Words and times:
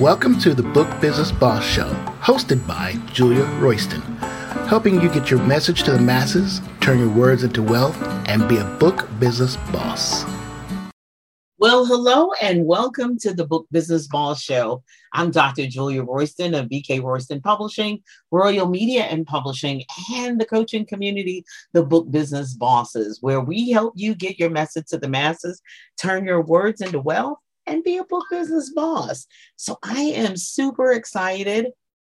Welcome 0.00 0.38
to 0.38 0.54
the 0.54 0.62
Book 0.62 0.88
Business 1.02 1.30
Boss 1.30 1.62
Show, 1.62 1.92
hosted 2.22 2.66
by 2.66 2.94
Julia 3.12 3.44
Royston, 3.60 4.00
helping 4.66 4.98
you 5.02 5.10
get 5.10 5.30
your 5.30 5.40
message 5.42 5.82
to 5.82 5.90
the 5.90 5.98
masses, 5.98 6.62
turn 6.80 6.98
your 6.98 7.10
words 7.10 7.44
into 7.44 7.62
wealth, 7.62 8.00
and 8.26 8.48
be 8.48 8.56
a 8.56 8.64
book 8.64 9.06
business 9.20 9.56
boss. 9.70 10.24
Well, 11.58 11.84
hello 11.84 12.30
and 12.40 12.64
welcome 12.64 13.18
to 13.18 13.34
the 13.34 13.46
Book 13.46 13.66
Business 13.70 14.08
Boss 14.08 14.42
Show. 14.42 14.82
I'm 15.12 15.30
Dr. 15.30 15.66
Julia 15.66 16.02
Royston 16.02 16.54
of 16.54 16.70
BK 16.70 17.02
Royston 17.02 17.42
Publishing, 17.42 18.02
Royal 18.30 18.68
Media 18.68 19.02
and 19.02 19.26
Publishing, 19.26 19.84
and 20.14 20.40
the 20.40 20.46
coaching 20.46 20.86
community, 20.86 21.44
the 21.74 21.84
Book 21.84 22.10
Business 22.10 22.54
Bosses, 22.54 23.18
where 23.20 23.42
we 23.42 23.70
help 23.70 23.92
you 23.94 24.14
get 24.14 24.38
your 24.38 24.50
message 24.50 24.86
to 24.86 24.98
the 24.98 25.08
masses, 25.08 25.60
turn 25.98 26.24
your 26.24 26.40
words 26.40 26.80
into 26.80 26.98
wealth, 26.98 27.38
and 27.66 27.84
be 27.84 27.96
a 27.98 28.04
book 28.04 28.24
business 28.30 28.72
boss. 28.72 29.26
So 29.56 29.78
I 29.82 30.00
am 30.00 30.36
super 30.36 30.92
excited 30.92 31.68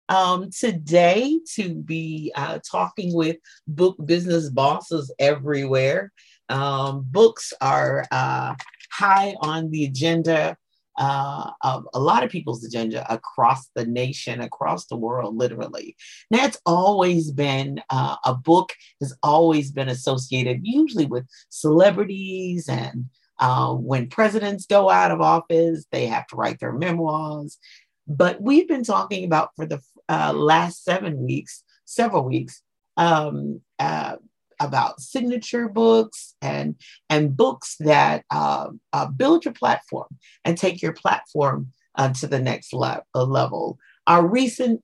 um, 0.09 0.51
today 0.51 1.39
to 1.55 1.75
be 1.75 2.33
uh, 2.35 2.59
talking 2.69 3.15
with 3.15 3.37
book 3.67 3.97
business 4.05 4.49
bosses 4.49 5.13
everywhere. 5.19 6.13
Um, 6.49 7.05
books 7.07 7.53
are 7.61 8.05
uh, 8.11 8.55
high 8.91 9.35
on 9.41 9.71
the 9.71 9.85
agenda 9.85 10.57
uh, 10.99 11.51
of 11.63 11.87
a 11.95 12.01
lot 12.01 12.25
of 12.25 12.31
people's 12.31 12.65
agenda 12.65 13.07
across 13.13 13.69
the 13.77 13.87
nation, 13.87 14.41
across 14.41 14.87
the 14.87 14.97
world, 14.97 15.37
literally. 15.37 15.97
Now, 16.31 16.45
it's 16.45 16.61
always 16.67 17.31
been 17.31 17.81
uh, 17.89 18.17
a 18.25 18.35
book 18.35 18.73
has 19.01 19.17
always 19.23 19.71
been 19.71 19.89
associated 19.89 20.61
usually 20.65 21.07
with 21.07 21.25
celebrities 21.51 22.69
and 22.69 23.07
uh, 23.39 23.73
when 23.73 24.09
presidents 24.09 24.67
go 24.67 24.91
out 24.91 25.11
of 25.11 25.21
office, 25.21 25.85
they 25.93 26.07
have 26.07 26.27
to 26.29 26.37
write 26.37 26.61
their 26.61 26.73
memoirs. 26.73 27.59
But 28.07 28.41
we've 28.41 28.69
been 28.69 28.85
talking 28.85 29.25
about 29.25 29.51
for 29.55 29.67
the 29.67 29.81
uh, 30.09 30.33
last 30.33 30.85
seven 30.85 31.19
weeks, 31.19 31.63
several 31.85 32.25
weeks, 32.25 32.63
um, 32.97 33.61
uh, 33.79 34.17
about 34.61 35.01
signature 35.01 35.69
books 35.69 36.35
and 36.43 36.75
and 37.09 37.37
books 37.37 37.77
that 37.79 38.25
uh, 38.31 38.71
uh, 38.93 39.07
build 39.07 39.45
your 39.45 39.55
platform 39.55 40.09
and 40.45 40.59
take 40.59 40.83
your 40.83 40.93
platform 40.93 41.71
uh, 41.95 42.13
to 42.15 42.27
the 42.27 42.41
next 42.41 42.73
le- 42.73 43.05
level. 43.15 43.79
Our 44.07 44.27
recent 44.27 44.81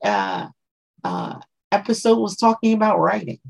episode 1.73 2.19
was 2.19 2.37
talking 2.37 2.75
about 2.75 3.01
writing, 3.01 3.41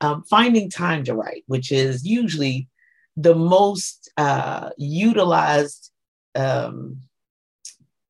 um, 0.00 0.24
finding 0.24 0.70
time 0.70 1.04
to 1.04 1.14
write, 1.14 1.44
which 1.46 1.70
is 1.70 2.04
usually 2.04 2.68
the 3.16 3.34
most 3.34 4.10
uh, 4.16 4.70
utilized 4.76 5.90
um, 6.34 7.00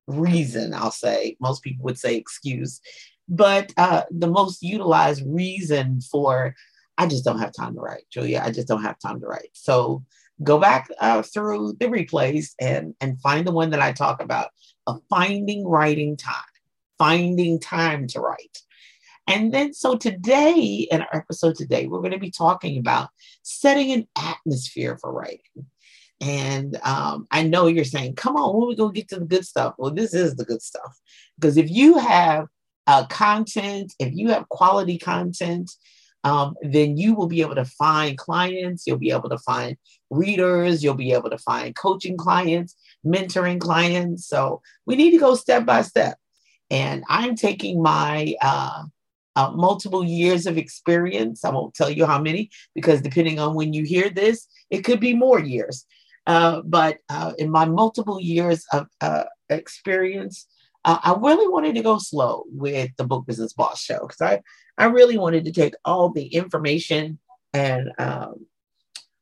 reason, 0.06 0.74
I'll 0.74 0.90
say, 0.90 1.36
most 1.40 1.62
people 1.62 1.84
would 1.84 1.98
say 1.98 2.16
excuse, 2.16 2.80
but 3.28 3.72
uh, 3.76 4.02
the 4.10 4.26
most 4.26 4.62
utilized 4.62 5.22
reason 5.26 6.00
for, 6.00 6.54
I 6.98 7.06
just 7.06 7.24
don't 7.24 7.38
have 7.38 7.52
time 7.52 7.74
to 7.74 7.80
write, 7.80 8.04
Julia, 8.10 8.42
I 8.44 8.50
just 8.50 8.68
don't 8.68 8.82
have 8.82 8.98
time 8.98 9.20
to 9.20 9.26
write. 9.26 9.50
So 9.52 10.04
go 10.42 10.58
back 10.58 10.88
uh, 11.00 11.22
through 11.22 11.74
the 11.78 11.86
replays 11.86 12.54
and, 12.60 12.94
and 13.00 13.20
find 13.20 13.46
the 13.46 13.52
one 13.52 13.70
that 13.70 13.80
I 13.80 13.92
talk 13.92 14.22
about 14.22 14.48
of 14.86 15.00
finding 15.08 15.66
writing 15.66 16.16
time, 16.16 16.34
finding 16.98 17.60
time 17.60 18.06
to 18.08 18.20
write. 18.20 18.58
And 19.26 19.52
then, 19.52 19.72
so 19.72 19.96
today, 19.96 20.88
in 20.90 21.02
our 21.02 21.08
episode 21.12 21.56
today, 21.56 21.86
we're 21.86 22.00
going 22.00 22.12
to 22.12 22.18
be 22.18 22.32
talking 22.32 22.78
about 22.78 23.10
setting 23.42 23.92
an 23.92 24.08
atmosphere 24.16 24.98
for 25.00 25.12
writing. 25.12 25.66
And 26.20 26.76
um, 26.82 27.26
I 27.30 27.44
know 27.44 27.66
you're 27.66 27.84
saying, 27.84 28.16
come 28.16 28.36
on, 28.36 28.54
when 28.54 28.68
we 28.68 28.76
to 28.76 28.92
get 28.92 29.08
to 29.08 29.20
the 29.20 29.24
good 29.24 29.46
stuff? 29.46 29.74
Well, 29.78 29.92
this 29.92 30.12
is 30.12 30.36
the 30.36 30.44
good 30.44 30.62
stuff. 30.62 30.98
Because 31.38 31.56
if 31.56 31.70
you 31.70 31.98
have 31.98 32.46
uh, 32.86 33.06
content, 33.06 33.94
if 33.98 34.12
you 34.14 34.30
have 34.30 34.48
quality 34.48 34.98
content, 34.98 35.70
um, 36.24 36.54
then 36.60 36.98
you 36.98 37.14
will 37.14 37.28
be 37.28 37.40
able 37.40 37.54
to 37.54 37.64
find 37.64 38.18
clients, 38.18 38.86
you'll 38.86 38.98
be 38.98 39.10
able 39.10 39.30
to 39.30 39.38
find 39.38 39.76
readers, 40.10 40.84
you'll 40.84 40.94
be 40.94 41.12
able 41.12 41.30
to 41.30 41.38
find 41.38 41.74
coaching 41.74 42.16
clients, 42.16 42.74
mentoring 43.06 43.58
clients. 43.58 44.26
So 44.26 44.60
we 44.84 44.96
need 44.96 45.12
to 45.12 45.18
go 45.18 45.34
step 45.34 45.64
by 45.64 45.82
step. 45.82 46.18
And 46.68 47.02
I'm 47.08 47.34
taking 47.36 47.82
my 47.82 48.34
uh, 48.42 48.84
uh, 49.36 49.50
multiple 49.50 50.04
years 50.04 50.46
of 50.46 50.58
experience. 50.58 51.44
I 51.44 51.50
won't 51.50 51.74
tell 51.74 51.90
you 51.90 52.06
how 52.06 52.20
many 52.20 52.50
because 52.74 53.00
depending 53.00 53.38
on 53.38 53.54
when 53.54 53.72
you 53.72 53.84
hear 53.84 54.10
this, 54.10 54.46
it 54.70 54.82
could 54.82 55.00
be 55.00 55.14
more 55.14 55.40
years. 55.40 55.86
Uh, 56.26 56.62
but 56.64 56.98
uh, 57.08 57.32
in 57.38 57.50
my 57.50 57.64
multiple 57.64 58.20
years 58.20 58.64
of 58.72 58.86
uh, 59.00 59.24
experience, 59.48 60.46
uh, 60.84 60.98
I 61.02 61.14
really 61.18 61.48
wanted 61.48 61.74
to 61.74 61.82
go 61.82 61.98
slow 61.98 62.44
with 62.48 62.90
the 62.96 63.04
Book 63.04 63.26
Business 63.26 63.52
Boss 63.52 63.82
Show 63.82 64.00
because 64.00 64.20
I, 64.20 64.40
I 64.78 64.86
really 64.86 65.18
wanted 65.18 65.44
to 65.46 65.52
take 65.52 65.74
all 65.84 66.10
the 66.10 66.26
information 66.26 67.18
and 67.52 67.90
um, 67.98 68.46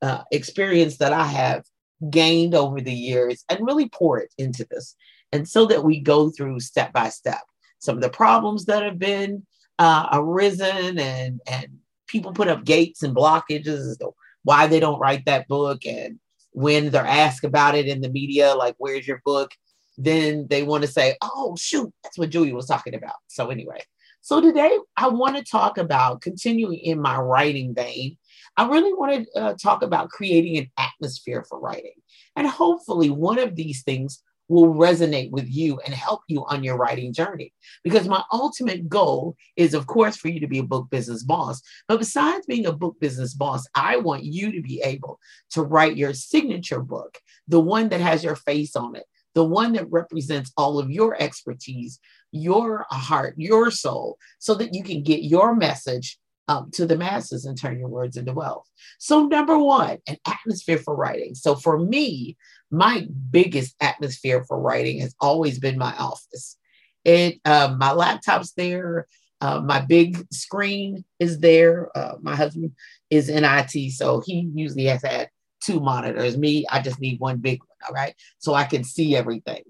uh, 0.03 0.23
experience 0.31 0.99
that 0.99 1.13
I 1.13 1.25
have 1.25 1.65
gained 2.11 2.55
over 2.55 2.81
the 2.81 2.93
years 2.93 3.45
and 3.49 3.67
really 3.67 3.89
pour 3.89 4.19
it 4.19 4.33
into 4.39 4.67
this. 4.71 4.95
And 5.33 5.49
so 5.49 5.67
that 5.67 5.85
we 5.85 6.01
go 6.01 6.31
through 6.31 6.61
step 6.61 6.93
by 6.93 7.09
step 7.09 7.43
some 7.79 7.97
of 7.97 8.03
the 8.03 8.11
problems 8.11 8.67
that 8.67 8.83
have 8.83 8.99
been 8.99 9.47
uh, 9.79 10.09
arisen 10.13 10.99
and 10.99 11.41
and 11.47 11.79
people 12.07 12.33
put 12.33 12.49
up 12.49 12.65
gates 12.65 13.03
and 13.03 13.15
blockages 13.15 13.97
why 14.45 14.67
they 14.67 14.81
don't 14.81 14.99
write 14.99 15.25
that 15.27 15.47
book 15.49 15.85
and 15.85 16.19
when 16.53 16.91
they're 16.91 17.07
asked 17.07 17.45
about 17.45 17.75
it 17.75 17.87
in 17.87 18.01
the 18.01 18.09
media 18.09 18.55
like 18.55 18.75
where's 18.79 19.07
your 19.07 19.21
book? 19.25 19.53
Then 19.97 20.47
they 20.49 20.63
want 20.63 20.83
to 20.83 20.89
say 20.89 21.17
oh 21.23 21.57
shoot 21.59 21.93
that's 22.03 22.19
what 22.19 22.31
julia 22.31 22.55
was 22.55 22.67
talking 22.67 22.95
about. 22.95 23.17
So 23.29 23.51
anyway. 23.51 23.83
So 24.21 24.41
today 24.41 24.77
i 24.97 25.09
want 25.09 25.37
to 25.37 25.45
talk 25.45 25.79
about 25.79 26.23
continuing 26.23 26.79
in 26.79 27.01
my 27.01 27.17
writing 27.19 27.75
vein. 27.75 28.17
I 28.57 28.69
really 28.69 28.93
want 28.93 29.27
to 29.33 29.41
uh, 29.41 29.55
talk 29.55 29.83
about 29.83 30.11
creating 30.11 30.59
an 30.59 30.71
atmosphere 30.77 31.45
for 31.49 31.61
writing. 31.61 31.95
And 32.35 32.47
hopefully 32.47 33.11
one 33.11 33.39
of 33.39 33.55
these 33.55 33.83
things 33.83 34.23
will 34.49 34.75
resonate 34.75 35.31
with 35.31 35.49
you 35.49 35.79
and 35.85 35.95
help 35.95 36.23
you 36.27 36.45
on 36.47 36.65
your 36.65 36.77
writing 36.77 37.13
journey. 37.13 37.53
Because 37.85 38.09
my 38.09 38.23
ultimate 38.33 38.89
goal 38.89 39.37
is, 39.57 39.75
of 39.75 39.87
course, 39.87 40.17
for 40.17 40.29
you 40.29 40.41
to 40.41 40.49
be 40.49 40.59
a 40.59 40.65
book 40.65 40.89
business 40.91 41.23
boss. 41.23 41.63
But 41.87 41.99
besides 41.99 42.47
being 42.47 42.67
a 42.67 42.73
book 42.73 42.99
business 43.01 43.35
boss, 43.35 43.67
I 43.75 43.97
want 43.97 44.25
you 44.25 44.53
to 44.53 44.63
be 44.63 44.81
able 44.83 45.21
to 45.51 45.63
write 45.63 45.97
your 45.97 46.15
signature 46.15 46.81
book, 46.81 47.19
the 47.47 47.61
one 47.61 47.91
that 47.91 48.01
has 48.01 48.25
your 48.25 48.37
face 48.37 48.75
on 48.75 48.97
it, 48.97 49.05
the 49.35 49.45
one 49.45 49.75
that 49.75 49.91
represents 49.91 50.53
all 50.57 50.79
of 50.79 50.91
your 50.91 51.21
expertise, 51.21 52.01
your 52.33 52.87
heart, 52.91 53.35
your 53.37 53.71
soul, 53.71 54.19
so 54.39 54.55
that 54.55 54.75
you 54.75 54.83
can 54.83 55.03
get 55.03 55.23
your 55.23 55.55
message 55.55 56.19
um, 56.49 56.71
to 56.73 56.87
the 56.87 56.97
masses 56.97 57.45
and 57.45 57.57
turn 57.57 57.79
your 57.79 57.89
words 57.89 58.17
into 58.17 58.33
wealth. 58.33 58.67
So, 58.99 59.27
number 59.27 59.59
one, 59.59 59.99
an 60.07 60.17
atmosphere 60.27 60.79
for 60.79 60.97
writing. 60.97 61.35
So, 61.35 61.55
for 61.55 61.79
me, 61.79 62.37
my 62.71 63.07
biggest 63.31 63.75
atmosphere 63.81 64.45
for 64.45 64.61
writing 64.61 65.01
has 65.01 65.15
always 65.21 65.59
been 65.59 65.79
my 65.79 65.95
office. 65.97 66.57
It, 67.05 67.41
uh, 67.45 67.75
my 67.79 67.93
laptop's 67.93 68.53
there. 68.53 69.07
Uh, 69.41 69.61
my 69.61 69.81
big 69.81 70.27
screen 70.33 71.05
is 71.19 71.39
there. 71.39 71.97
Uh, 71.97 72.17
my 72.21 72.35
husband 72.35 72.73
is 73.09 73.29
in 73.29 73.45
IT, 73.45 73.93
so 73.93 74.21
he 74.25 74.51
usually 74.55 74.85
has 74.85 75.03
had 75.03 75.31
two 75.63 75.81
monitors. 75.81 76.37
Me, 76.37 76.65
I 76.71 76.81
just 76.81 77.01
need 77.01 77.21
one 77.21 77.39
big 77.39 77.61
one. 77.61 77.69
All 77.89 77.95
right, 77.95 78.15
so 78.39 78.55
I 78.55 78.65
can 78.65 78.83
see 78.83 79.17
everything. 79.17 79.63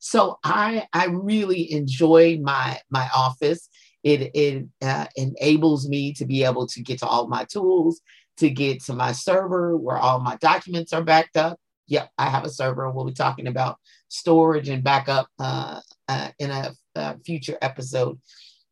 So 0.00 0.38
I 0.42 0.88
I 0.92 1.06
really 1.06 1.72
enjoy 1.72 2.40
my 2.42 2.80
my 2.90 3.08
office. 3.14 3.68
It 4.02 4.32
it 4.34 4.66
uh, 4.82 5.06
enables 5.14 5.88
me 5.88 6.12
to 6.14 6.26
be 6.26 6.42
able 6.42 6.66
to 6.66 6.82
get 6.82 6.98
to 6.98 7.06
all 7.06 7.28
my 7.28 7.44
tools, 7.44 8.00
to 8.38 8.50
get 8.50 8.82
to 8.84 8.92
my 8.92 9.12
server 9.12 9.76
where 9.76 9.96
all 9.96 10.18
my 10.18 10.36
documents 10.36 10.92
are 10.92 11.04
backed 11.04 11.36
up 11.36 11.60
yep, 11.92 12.10
I 12.16 12.30
have 12.30 12.44
a 12.44 12.50
server. 12.50 12.90
We'll 12.90 13.04
be 13.04 13.12
talking 13.12 13.46
about 13.46 13.76
storage 14.08 14.70
and 14.70 14.82
backup 14.82 15.28
uh, 15.38 15.80
uh, 16.08 16.30
in 16.38 16.50
a, 16.50 16.72
a, 16.94 17.18
future 17.18 17.58
episode. 17.60 18.18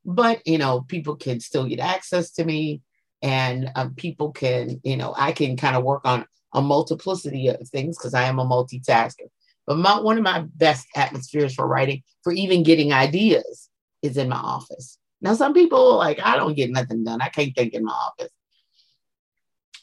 But 0.07 0.41
you 0.47 0.57
know, 0.57 0.81
people 0.81 1.17
can 1.17 1.39
still 1.39 1.67
get 1.67 1.81
access 1.81 2.31
to 2.33 2.45
me, 2.45 2.81
and 3.21 3.71
um, 3.77 3.95
people 3.95 4.33
can, 4.33 4.81
you 4.83 4.97
know, 4.97 5.15
I 5.17 5.33
can 5.33 5.59
kind 5.59 5.77
of 5.77 5.85
work 5.85 6.07
on 6.07 6.25
a 6.55 6.63
multiplicity 6.63 7.49
of 7.49 7.69
things 7.69 7.99
because 7.99 8.15
I 8.15 8.23
am 8.23 8.39
a 8.39 8.47
multitasker. 8.47 9.29
But 9.67 9.77
my, 9.77 10.01
one 10.01 10.17
of 10.17 10.25
my 10.25 10.47
best 10.55 10.87
atmospheres 10.97 11.55
for 11.55 11.67
writing, 11.67 12.03
for 12.25 12.33
even 12.33 12.63
getting 12.63 12.95
ideas, 12.95 13.69
is 14.01 14.17
in 14.17 14.31
my 14.31 14.37
office. 14.37 14.97
Now, 15.21 15.35
some 15.35 15.53
people 15.53 15.99
like, 15.99 16.19
I 16.25 16.37
don't 16.37 16.57
get 16.57 16.71
nothing 16.71 17.05
done. 17.05 17.21
I 17.21 17.29
can't 17.29 17.55
think 17.55 17.75
in 17.75 17.85
my 17.85 17.93
office. 17.93 18.33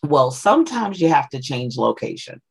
Well, 0.04 0.32
sometimes 0.32 1.00
you 1.00 1.10
have 1.10 1.30
to 1.30 1.40
change 1.40 1.78
location. 1.78 2.42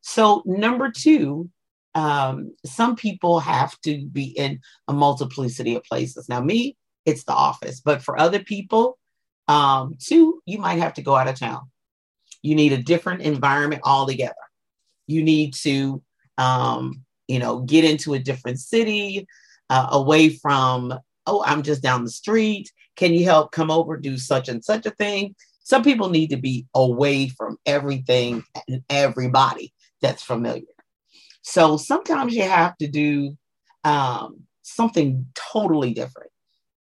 So, 0.00 0.42
number 0.46 0.90
two, 0.90 1.50
um, 1.94 2.54
some 2.64 2.96
people 2.96 3.40
have 3.40 3.78
to 3.80 4.06
be 4.06 4.24
in 4.24 4.60
a 4.86 4.92
multiplicity 4.92 5.74
of 5.74 5.84
places. 5.84 6.28
Now, 6.28 6.40
me, 6.40 6.76
it's 7.04 7.24
the 7.24 7.32
office, 7.32 7.80
but 7.80 8.02
for 8.02 8.18
other 8.18 8.38
people, 8.38 8.98
um, 9.48 9.96
two, 9.98 10.42
you 10.46 10.58
might 10.58 10.78
have 10.78 10.94
to 10.94 11.02
go 11.02 11.14
out 11.16 11.28
of 11.28 11.38
town. 11.38 11.70
You 12.42 12.54
need 12.54 12.72
a 12.72 12.82
different 12.82 13.22
environment 13.22 13.82
altogether. 13.84 14.34
You 15.06 15.22
need 15.22 15.54
to, 15.54 16.02
um, 16.36 17.02
you 17.26 17.38
know, 17.38 17.60
get 17.60 17.84
into 17.84 18.14
a 18.14 18.18
different 18.18 18.60
city. 18.60 19.26
uh, 19.70 19.88
away 19.92 20.30
from, 20.30 20.94
oh, 21.26 21.42
I'm 21.46 21.62
just 21.62 21.82
down 21.82 22.04
the 22.04 22.10
street. 22.10 22.72
Can 22.96 23.12
you 23.12 23.24
help 23.24 23.52
come 23.52 23.70
over, 23.70 23.96
do 23.96 24.18
such 24.18 24.48
and 24.48 24.64
such 24.64 24.86
a 24.86 24.90
thing? 24.90 25.34
Some 25.62 25.82
people 25.82 26.08
need 26.08 26.30
to 26.30 26.36
be 26.36 26.66
away 26.74 27.28
from 27.28 27.58
everything 27.66 28.44
and 28.68 28.82
everybody 28.88 29.72
that's 30.00 30.22
familiar. 30.22 30.64
So 31.42 31.76
sometimes 31.76 32.34
you 32.34 32.42
have 32.42 32.76
to 32.78 32.88
do 32.88 33.36
um, 33.84 34.40
something 34.62 35.26
totally 35.34 35.94
different 35.94 36.30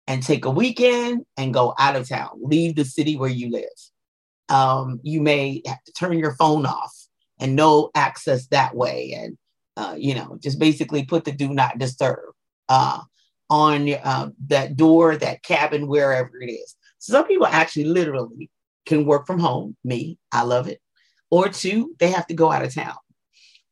and 0.06 0.22
take 0.22 0.44
a 0.44 0.50
weekend 0.50 1.24
and 1.36 1.54
go 1.54 1.74
out 1.78 1.96
of 1.96 2.08
town, 2.08 2.30
leave 2.40 2.76
the 2.76 2.84
city 2.84 3.16
where 3.16 3.30
you 3.30 3.50
live. 3.50 3.64
Um, 4.48 5.00
you 5.02 5.20
may 5.20 5.62
have 5.66 5.82
to 5.84 5.92
turn 5.92 6.18
your 6.18 6.34
phone 6.34 6.66
off 6.66 6.92
and 7.38 7.56
no 7.56 7.90
access 7.94 8.46
that 8.48 8.74
way. 8.74 9.12
And, 9.12 9.38
uh, 9.76 9.94
you 9.96 10.14
know, 10.14 10.36
just 10.40 10.58
basically 10.58 11.04
put 11.04 11.24
the 11.24 11.32
do 11.32 11.48
not 11.48 11.78
disturb 11.78 12.18
uh, 12.68 13.00
on 13.48 13.88
uh, 13.92 14.30
that 14.48 14.76
door, 14.76 15.16
that 15.16 15.42
cabin, 15.42 15.86
wherever 15.86 16.40
it 16.40 16.50
is. 16.50 16.76
So 16.98 17.12
some 17.12 17.26
people 17.26 17.46
actually 17.46 17.84
literally 17.84 18.50
can 18.86 19.06
work 19.06 19.26
from 19.26 19.38
home. 19.38 19.76
Me, 19.84 20.18
I 20.30 20.42
love 20.42 20.68
it. 20.68 20.80
Or 21.32 21.48
two, 21.48 21.96
they 21.98 22.10
have 22.10 22.26
to 22.26 22.34
go 22.34 22.52
out 22.52 22.62
of 22.62 22.74
town. 22.74 22.94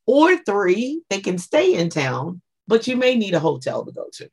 Or 0.07 0.35
three, 0.39 1.03
they 1.11 1.21
can 1.21 1.37
stay 1.37 1.75
in 1.75 1.91
town, 1.91 2.41
but 2.67 2.87
you 2.87 2.97
may 2.97 3.17
need 3.17 3.35
a 3.35 3.39
hotel 3.39 3.85
to 3.85 3.93
go 3.93 4.07
to. 4.15 4.31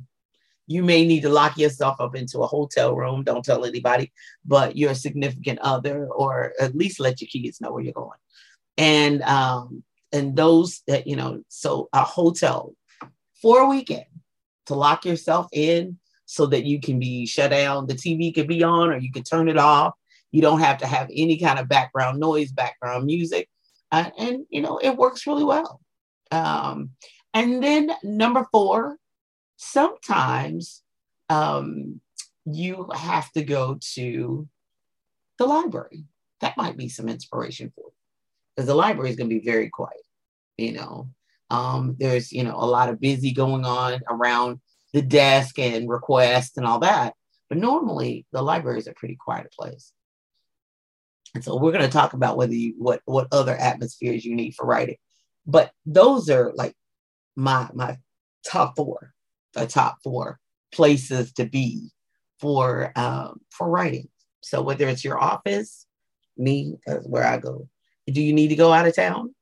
You 0.66 0.82
may 0.82 1.06
need 1.06 1.24
to 1.24 1.30
lock 1.30 1.58
yourself 1.58 2.00
up 2.00 2.16
into 2.16 2.40
a 2.40 2.48
hotel 2.48 2.96
room. 2.96 3.26
Don't 3.26 3.44
tell 3.44 3.66
anybody, 3.66 4.14
but 4.46 4.78
your 4.78 4.94
significant 4.96 5.60
other, 5.60 6.08
or 6.08 6.54
at 6.58 6.74
least 6.74 7.02
let 7.02 7.20
your 7.20 7.28
kids 7.28 7.60
know 7.60 7.74
where 7.74 7.84
you're 7.84 7.92
going. 7.92 8.18
And 8.78 9.22
um, 9.24 9.84
and 10.14 10.38
those 10.38 10.84
that 10.88 11.06
you 11.06 11.18
know, 11.18 11.44
so 11.50 11.90
a 11.92 12.06
hotel 12.06 12.74
for 13.42 13.60
a 13.60 13.68
weekend 13.68 14.06
to 14.68 14.76
lock 14.76 15.04
yourself 15.04 15.48
in 15.52 16.00
so 16.26 16.46
that 16.46 16.64
you 16.64 16.80
can 16.80 16.98
be 16.98 17.26
shut 17.26 17.52
down. 17.52 17.88
The 17.88 17.94
TV 17.94 18.34
could 18.34 18.48
be 18.48 18.64
on, 18.64 18.90
or 18.90 18.98
you 18.98 19.12
can 19.12 19.24
turn 19.24 19.50
it 19.50 19.58
off. 19.58 19.96
You 20.32 20.42
don't 20.42 20.60
have 20.60 20.80
to 20.80 20.88
have 20.88 21.10
any 21.14 21.38
kind 21.38 21.60
of 21.60 21.70
background 21.70 22.20
noise, 22.20 22.52
background 22.52 23.06
music, 23.06 23.50
uh, 23.92 24.10
and 24.18 24.46
you 24.50 24.62
know 24.62 24.78
it 24.78 24.96
works 24.96 25.28
really 25.28 25.44
well. 25.44 25.80
Um, 26.32 26.92
and 27.34 27.64
then 27.64 27.92
number 28.04 28.46
four, 28.52 28.98
sometimes 29.58 30.82
um, 31.30 32.02
you 32.46 32.90
have 32.94 33.32
to 33.34 33.44
go 33.44 33.78
to 33.94 34.48
the 35.38 35.46
library. 35.46 36.06
That 36.42 36.58
might 36.58 36.78
be 36.78 36.90
some 36.90 37.10
inspiration 37.10 37.72
for 37.74 37.86
you 37.86 37.94
because 38.56 38.68
the 38.68 38.76
library 38.76 39.10
is 39.10 39.16
going 39.16 39.30
to 39.30 39.40
be 39.40 39.46
very 39.46 39.70
quiet. 39.70 40.02
You 40.58 40.74
know, 40.74 41.10
um, 41.50 41.96
there's 42.00 42.32
you 42.32 42.44
know 42.44 42.56
a 42.56 42.66
lot 42.66 42.90
of 42.90 43.00
busy 43.00 43.32
going 43.32 43.66
on 43.66 44.02
around 44.10 44.60
the 44.94 45.02
desk 45.02 45.60
and 45.60 45.90
requests 45.90 46.58
and 46.58 46.66
all 46.66 46.80
that. 46.80 47.14
But 47.50 47.60
normally 47.60 48.26
the 48.32 48.42
library 48.42 48.80
is 48.80 48.88
a 48.88 48.94
pretty 48.94 49.16
quiet 49.16 49.52
place. 49.58 49.94
And 51.36 51.44
so 51.44 51.58
we're 51.58 51.72
going 51.72 51.84
to 51.86 51.92
talk 51.92 52.14
about 52.14 52.38
whether 52.38 52.54
you 52.54 52.74
what 52.78 53.02
what 53.06 53.28
other 53.32 53.56
atmospheres 53.56 54.26
you 54.26 54.36
need 54.36 54.56
for 54.56 54.66
writing. 54.66 54.98
But 55.46 55.72
those 55.86 56.30
are 56.30 56.52
like 56.56 56.76
my 57.36 57.70
my 57.74 57.98
top 58.46 58.76
four, 58.76 59.14
the 59.54 59.68
top 59.68 59.98
four 60.04 60.40
places 60.72 61.34
to 61.34 61.46
be 61.46 61.90
for 62.40 62.92
um, 62.96 63.42
for 63.50 63.70
writing. 63.70 64.10
So 64.42 64.62
whether 64.62 64.88
it's 64.88 65.04
your 65.04 65.20
office, 65.20 65.86
me, 66.38 66.76
that's 66.86 67.06
where 67.06 67.26
I 67.26 67.38
go. 67.38 67.68
Do 68.08 68.22
you 68.22 68.34
need 68.34 68.50
to 68.50 68.56
go 68.56 68.72
out 68.72 68.88
of 68.88 68.96
town? 68.96 69.34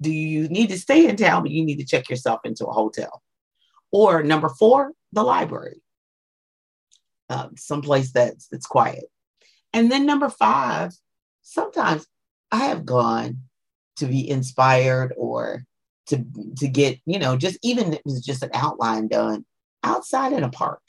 Do 0.00 0.10
you 0.10 0.48
need 0.48 0.68
to 0.68 0.78
stay 0.78 1.08
in 1.08 1.16
town, 1.16 1.42
but 1.42 1.50
you 1.50 1.64
need 1.64 1.78
to 1.78 1.84
check 1.84 2.08
yourself 2.08 2.40
into 2.44 2.66
a 2.66 2.72
hotel? 2.72 3.22
Or 3.90 4.22
number 4.22 4.48
four, 4.48 4.92
the 5.12 5.22
library, 5.22 5.82
um, 7.28 7.56
someplace 7.56 8.12
that's 8.12 8.46
that's 8.48 8.66
quiet. 8.66 9.04
And 9.72 9.90
then 9.90 10.06
number 10.06 10.28
five, 10.28 10.92
sometimes 11.48 12.06
I 12.52 12.66
have 12.66 12.84
gone 12.84 13.40
to 13.96 14.06
be 14.06 14.28
inspired 14.28 15.14
or 15.16 15.64
to 16.06 16.24
to 16.58 16.68
get 16.68 17.00
you 17.04 17.18
know 17.18 17.36
just 17.36 17.58
even 17.62 17.92
it 17.92 18.02
was 18.04 18.24
just 18.24 18.42
an 18.42 18.50
outline 18.54 19.08
done 19.08 19.44
outside 19.82 20.32
in 20.32 20.44
a 20.44 20.50
park, 20.50 20.80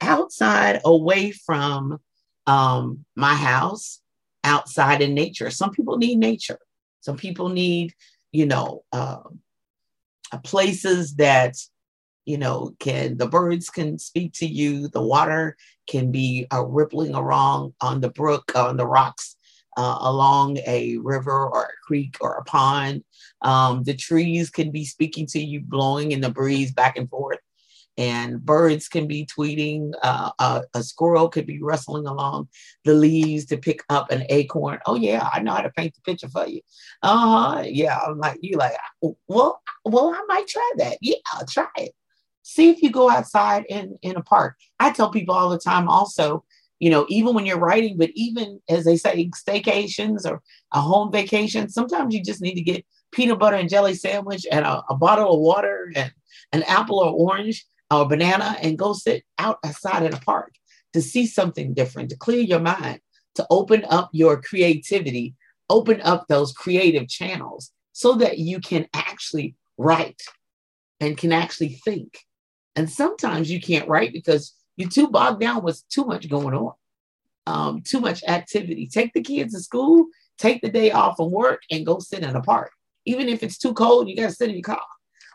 outside 0.00 0.80
away 0.84 1.30
from 1.30 1.98
um, 2.46 3.04
my 3.16 3.34
house, 3.34 4.00
outside 4.42 5.00
in 5.00 5.14
nature. 5.14 5.50
Some 5.50 5.70
people 5.70 5.96
need 5.96 6.18
nature. 6.18 6.58
Some 7.00 7.16
people 7.16 7.48
need 7.48 7.94
you 8.32 8.46
know 8.46 8.84
um, 8.92 9.40
places 10.42 11.14
that 11.16 11.56
you 12.26 12.38
know 12.38 12.74
can 12.78 13.16
the 13.16 13.28
birds 13.28 13.70
can 13.70 13.98
speak 13.98 14.32
to 14.32 14.46
you 14.46 14.88
the 14.88 15.02
water 15.02 15.56
can 15.86 16.10
be 16.10 16.46
uh, 16.52 16.64
rippling 16.64 17.14
along 17.14 17.74
on 17.80 18.00
the 18.00 18.08
brook 18.08 18.52
on 18.56 18.76
the 18.78 18.86
rocks 18.86 19.36
uh, 19.76 19.98
along 20.00 20.58
a 20.66 20.96
river 20.98 21.48
or 21.48 21.64
a 21.64 21.86
creek 21.86 22.16
or 22.20 22.34
a 22.34 22.44
pond. 22.44 23.04
Um, 23.42 23.82
the 23.82 23.94
trees 23.94 24.50
can 24.50 24.70
be 24.70 24.84
speaking 24.84 25.26
to 25.28 25.40
you 25.40 25.60
blowing 25.60 26.12
in 26.12 26.20
the 26.20 26.30
breeze 26.30 26.72
back 26.72 26.96
and 26.96 27.08
forth 27.08 27.38
and 27.96 28.44
birds 28.44 28.88
can 28.88 29.06
be 29.06 29.26
tweeting 29.26 29.92
uh, 30.02 30.30
a, 30.38 30.62
a, 30.74 30.82
squirrel 30.82 31.28
could 31.28 31.46
be 31.46 31.62
rustling 31.62 32.06
along 32.06 32.48
the 32.84 32.94
leaves 32.94 33.44
to 33.46 33.56
pick 33.56 33.82
up 33.88 34.10
an 34.10 34.24
acorn. 34.28 34.78
Oh 34.86 34.96
yeah 34.96 35.28
i 35.32 35.40
know 35.40 35.52
how 35.52 35.62
to 35.62 35.70
paint 35.70 35.94
the 35.94 36.00
picture 36.00 36.28
for 36.28 36.46
you. 36.46 36.60
Uh-huh 37.02 37.62
yeah 37.66 37.98
i'm 37.98 38.18
like 38.18 38.38
you 38.42 38.56
like 38.56 38.74
well 39.28 39.62
well 39.84 40.14
i 40.14 40.22
might 40.26 40.48
try 40.48 40.72
that. 40.78 40.98
Yeah 41.00 41.16
i'll 41.32 41.46
try 41.46 41.68
it. 41.76 41.92
See 42.42 42.70
if 42.70 42.82
you 42.82 42.90
go 42.90 43.10
outside 43.10 43.64
in 43.68 43.98
in 44.02 44.16
a 44.16 44.22
park. 44.22 44.56
I 44.80 44.90
tell 44.90 45.10
people 45.10 45.34
all 45.34 45.48
the 45.48 45.58
time 45.58 45.88
also 45.88 46.44
you 46.84 46.90
know 46.90 47.06
even 47.08 47.34
when 47.34 47.46
you're 47.46 47.66
writing 47.68 47.96
but 47.96 48.10
even 48.14 48.60
as 48.68 48.84
they 48.84 48.96
say 48.96 49.30
staycations 49.30 50.28
or 50.30 50.42
a 50.72 50.80
home 50.80 51.10
vacation 51.10 51.68
sometimes 51.68 52.14
you 52.14 52.22
just 52.22 52.42
need 52.42 52.54
to 52.54 52.70
get 52.70 52.84
peanut 53.12 53.38
butter 53.38 53.56
and 53.56 53.70
jelly 53.70 53.94
sandwich 53.94 54.44
and 54.50 54.64
a, 54.64 54.82
a 54.90 54.96
bottle 54.96 55.34
of 55.34 55.40
water 55.40 55.90
and 55.96 56.12
an 56.52 56.62
apple 56.64 56.98
or 56.98 57.10
orange 57.10 57.64
or 57.90 58.08
banana 58.08 58.56
and 58.62 58.78
go 58.78 58.92
sit 58.92 59.24
out 59.38 59.58
outside 59.64 60.02
in 60.02 60.14
a 60.14 60.20
park 60.20 60.52
to 60.92 61.00
see 61.00 61.26
something 61.26 61.74
different 61.74 62.10
to 62.10 62.16
clear 62.16 62.40
your 62.40 62.60
mind 62.60 63.00
to 63.34 63.46
open 63.50 63.84
up 63.88 64.10
your 64.12 64.40
creativity 64.40 65.34
open 65.70 66.00
up 66.02 66.26
those 66.28 66.52
creative 66.52 67.08
channels 67.08 67.72
so 67.92 68.14
that 68.14 68.38
you 68.38 68.60
can 68.60 68.86
actually 68.92 69.54
write 69.78 70.20
and 71.00 71.16
can 71.16 71.32
actually 71.32 71.80
think. 71.84 72.18
And 72.76 72.90
sometimes 72.90 73.50
you 73.50 73.60
can't 73.60 73.88
write 73.88 74.12
because 74.12 74.52
you're 74.76 74.88
too 74.88 75.08
bogged 75.08 75.40
down 75.40 75.62
with 75.62 75.82
too 75.88 76.04
much 76.04 76.28
going 76.28 76.54
on, 76.54 76.72
um, 77.46 77.82
too 77.82 78.00
much 78.00 78.24
activity. 78.24 78.86
Take 78.86 79.12
the 79.12 79.22
kids 79.22 79.54
to 79.54 79.60
school, 79.60 80.06
take 80.38 80.62
the 80.62 80.70
day 80.70 80.90
off 80.90 81.16
from 81.16 81.30
work, 81.30 81.62
and 81.70 81.86
go 81.86 81.98
sit 81.98 82.22
in 82.22 82.34
a 82.34 82.42
park. 82.42 82.72
Even 83.04 83.28
if 83.28 83.42
it's 83.42 83.58
too 83.58 83.74
cold, 83.74 84.08
you 84.08 84.16
got 84.16 84.28
to 84.28 84.34
sit 84.34 84.48
in 84.48 84.56
your 84.56 84.62
car 84.62 84.80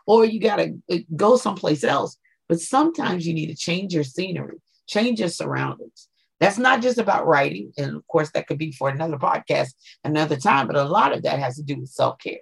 or 0.06 0.24
you 0.24 0.40
got 0.40 0.56
to 0.56 0.74
uh, 0.90 0.98
go 1.16 1.36
someplace 1.36 1.84
else. 1.84 2.16
But 2.48 2.60
sometimes 2.60 3.26
you 3.26 3.32
need 3.32 3.46
to 3.46 3.56
change 3.56 3.94
your 3.94 4.04
scenery, 4.04 4.56
change 4.88 5.20
your 5.20 5.28
surroundings. 5.28 6.08
That's 6.40 6.58
not 6.58 6.82
just 6.82 6.98
about 6.98 7.26
writing. 7.26 7.72
And 7.78 7.94
of 7.96 8.06
course, 8.08 8.30
that 8.32 8.46
could 8.46 8.58
be 8.58 8.72
for 8.72 8.88
another 8.88 9.18
podcast 9.18 9.68
another 10.04 10.36
time, 10.36 10.66
but 10.66 10.76
a 10.76 10.84
lot 10.84 11.12
of 11.12 11.22
that 11.22 11.38
has 11.38 11.56
to 11.56 11.62
do 11.62 11.78
with 11.78 11.90
self 11.90 12.18
care 12.18 12.40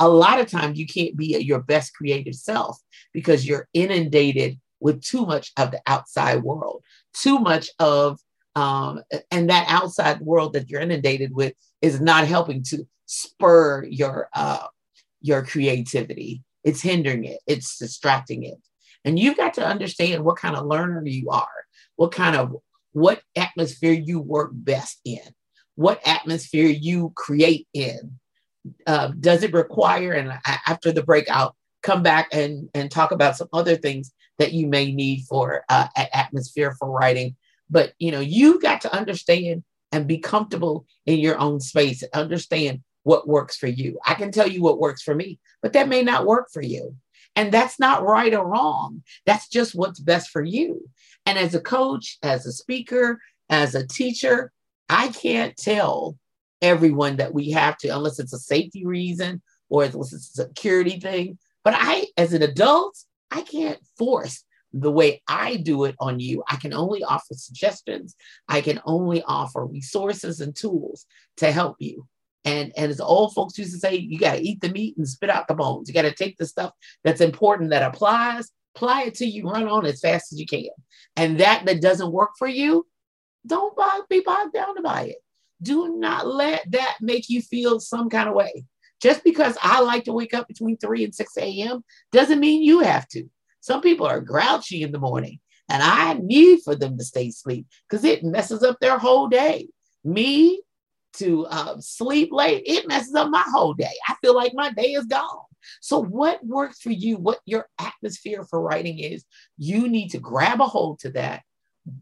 a 0.00 0.08
lot 0.08 0.40
of 0.40 0.50
times 0.50 0.78
you 0.78 0.86
can't 0.86 1.14
be 1.14 1.38
your 1.40 1.60
best 1.60 1.94
creative 1.94 2.34
self 2.34 2.78
because 3.12 3.46
you're 3.46 3.68
inundated 3.74 4.58
with 4.80 5.02
too 5.02 5.26
much 5.26 5.52
of 5.56 5.70
the 5.70 5.80
outside 5.86 6.42
world, 6.42 6.82
too 7.14 7.38
much 7.38 7.68
of, 7.78 8.18
um, 8.56 9.02
and 9.30 9.50
that 9.50 9.66
outside 9.68 10.20
world 10.20 10.54
that 10.54 10.68
you're 10.68 10.80
inundated 10.80 11.32
with 11.34 11.52
is 11.82 12.00
not 12.00 12.26
helping 12.26 12.62
to 12.64 12.86
spur 13.06 13.84
your 13.84 14.28
uh, 14.34 14.66
your 15.20 15.44
creativity. 15.44 16.42
It's 16.64 16.82
hindering 16.82 17.24
it. 17.24 17.40
It's 17.46 17.78
distracting 17.78 18.44
it. 18.44 18.58
And 19.04 19.18
you've 19.18 19.36
got 19.36 19.54
to 19.54 19.66
understand 19.66 20.24
what 20.24 20.36
kind 20.36 20.56
of 20.56 20.66
learner 20.66 21.02
you 21.06 21.30
are, 21.30 21.48
what 21.96 22.12
kind 22.12 22.36
of 22.36 22.56
what 22.92 23.22
atmosphere 23.36 23.92
you 23.92 24.20
work 24.20 24.50
best 24.52 25.00
in, 25.04 25.20
what 25.76 26.00
atmosphere 26.06 26.68
you 26.68 27.12
create 27.16 27.66
in 27.72 28.18
uh, 28.86 29.08
does 29.18 29.42
it 29.42 29.52
require, 29.52 30.12
and 30.12 30.32
after 30.66 30.92
the 30.92 31.02
break, 31.02 31.30
I'll 31.30 31.56
come 31.82 32.02
back 32.02 32.28
and, 32.32 32.68
and 32.74 32.90
talk 32.90 33.10
about 33.10 33.36
some 33.36 33.48
other 33.52 33.76
things 33.76 34.12
that 34.40 34.54
you 34.54 34.66
may 34.66 34.90
need 34.90 35.24
for 35.28 35.64
uh, 35.68 35.86
atmosphere 35.96 36.74
for 36.78 36.90
writing. 36.90 37.36
But 37.68 37.92
you 37.98 38.10
know, 38.10 38.20
you've 38.20 38.62
got 38.62 38.80
to 38.80 38.94
understand 38.94 39.62
and 39.92 40.06
be 40.06 40.18
comfortable 40.18 40.86
in 41.06 41.18
your 41.18 41.38
own 41.38 41.60
space 41.60 42.02
and 42.02 42.10
understand 42.14 42.80
what 43.02 43.28
works 43.28 43.56
for 43.56 43.66
you. 43.66 43.98
I 44.06 44.14
can 44.14 44.32
tell 44.32 44.48
you 44.48 44.62
what 44.62 44.80
works 44.80 45.02
for 45.02 45.14
me, 45.14 45.38
but 45.62 45.74
that 45.74 45.88
may 45.88 46.02
not 46.02 46.26
work 46.26 46.48
for 46.52 46.62
you. 46.62 46.96
And 47.36 47.52
that's 47.52 47.78
not 47.78 48.04
right 48.04 48.34
or 48.34 48.46
wrong. 48.46 49.02
That's 49.26 49.48
just 49.48 49.74
what's 49.74 50.00
best 50.00 50.30
for 50.30 50.42
you. 50.42 50.88
And 51.26 51.38
as 51.38 51.54
a 51.54 51.60
coach, 51.60 52.18
as 52.22 52.46
a 52.46 52.52
speaker, 52.52 53.20
as 53.50 53.74
a 53.74 53.86
teacher, 53.86 54.52
I 54.88 55.08
can't 55.08 55.56
tell 55.56 56.16
everyone 56.62 57.16
that 57.16 57.34
we 57.34 57.50
have 57.50 57.76
to, 57.78 57.88
unless 57.88 58.18
it's 58.18 58.32
a 58.32 58.38
safety 58.38 58.86
reason 58.86 59.42
or 59.68 59.84
unless 59.84 60.12
it's 60.12 60.38
a 60.38 60.44
security 60.44 60.98
thing. 60.98 61.38
But 61.62 61.74
I, 61.76 62.06
as 62.16 62.32
an 62.32 62.42
adult, 62.42 62.96
I 63.30 63.42
can't 63.42 63.78
force 63.98 64.44
the 64.72 64.90
way 64.90 65.22
I 65.26 65.56
do 65.56 65.84
it 65.84 65.96
on 65.98 66.20
you. 66.20 66.44
I 66.48 66.56
can 66.56 66.72
only 66.72 67.02
offer 67.02 67.34
suggestions. 67.34 68.14
I 68.48 68.60
can 68.60 68.80
only 68.84 69.22
offer 69.26 69.64
resources 69.64 70.40
and 70.40 70.54
tools 70.54 71.06
to 71.38 71.50
help 71.50 71.76
you. 71.80 72.06
And, 72.44 72.72
and 72.76 72.90
as 72.90 73.00
old 73.00 73.34
folks 73.34 73.58
used 73.58 73.72
to 73.72 73.78
say, 73.78 73.96
you 73.96 74.18
got 74.18 74.36
to 74.36 74.42
eat 74.42 74.60
the 74.60 74.70
meat 74.70 74.96
and 74.96 75.06
spit 75.06 75.30
out 75.30 75.48
the 75.48 75.54
bones. 75.54 75.88
You 75.88 75.94
got 75.94 76.02
to 76.02 76.14
take 76.14 76.38
the 76.38 76.46
stuff 76.46 76.72
that's 77.04 77.20
important 77.20 77.70
that 77.70 77.82
applies, 77.82 78.50
apply 78.74 79.02
it 79.04 79.14
to 79.16 79.26
you, 79.26 79.50
run 79.50 79.68
on 79.68 79.84
as 79.84 80.00
fast 80.00 80.32
as 80.32 80.40
you 80.40 80.46
can. 80.46 80.68
And 81.16 81.40
that 81.40 81.66
that 81.66 81.82
doesn't 81.82 82.12
work 82.12 82.30
for 82.38 82.48
you, 82.48 82.86
don't 83.46 83.76
be 84.08 84.22
bogged 84.24 84.54
down 84.54 84.82
by 84.82 85.02
it. 85.04 85.16
Do 85.62 85.96
not 85.98 86.26
let 86.26 86.70
that 86.70 86.96
make 87.00 87.28
you 87.28 87.42
feel 87.42 87.80
some 87.80 88.08
kind 88.08 88.28
of 88.28 88.34
way. 88.34 88.64
Just 89.00 89.24
because 89.24 89.56
I 89.62 89.80
like 89.80 90.04
to 90.04 90.12
wake 90.12 90.34
up 90.34 90.46
between 90.46 90.76
3 90.76 91.04
and 91.04 91.14
6 91.14 91.36
a.m. 91.38 91.82
doesn't 92.12 92.40
mean 92.40 92.62
you 92.62 92.80
have 92.80 93.08
to. 93.08 93.28
Some 93.60 93.80
people 93.80 94.06
are 94.06 94.20
grouchy 94.20 94.82
in 94.82 94.92
the 94.92 94.98
morning, 94.98 95.40
and 95.68 95.82
I 95.82 96.14
need 96.14 96.60
for 96.62 96.74
them 96.74 96.98
to 96.98 97.04
stay 97.04 97.28
asleep 97.28 97.66
because 97.88 98.04
it 98.04 98.24
messes 98.24 98.62
up 98.62 98.78
their 98.80 98.98
whole 98.98 99.28
day. 99.28 99.68
Me 100.04 100.62
to 101.14 101.46
uh, 101.46 101.76
sleep 101.80 102.30
late, 102.32 102.62
it 102.66 102.88
messes 102.88 103.14
up 103.14 103.30
my 103.30 103.44
whole 103.46 103.74
day. 103.74 103.92
I 104.08 104.14
feel 104.20 104.34
like 104.34 104.52
my 104.54 104.70
day 104.72 104.92
is 104.92 105.06
gone. 105.06 105.44
So, 105.80 106.02
what 106.02 106.44
works 106.44 106.80
for 106.80 106.90
you, 106.90 107.16
what 107.16 107.40
your 107.44 107.68
atmosphere 107.78 108.44
for 108.44 108.60
writing 108.60 108.98
is, 108.98 109.24
you 109.58 109.88
need 109.88 110.10
to 110.10 110.18
grab 110.18 110.60
a 110.60 110.66
hold 110.66 111.00
to 111.00 111.10
that. 111.12 111.42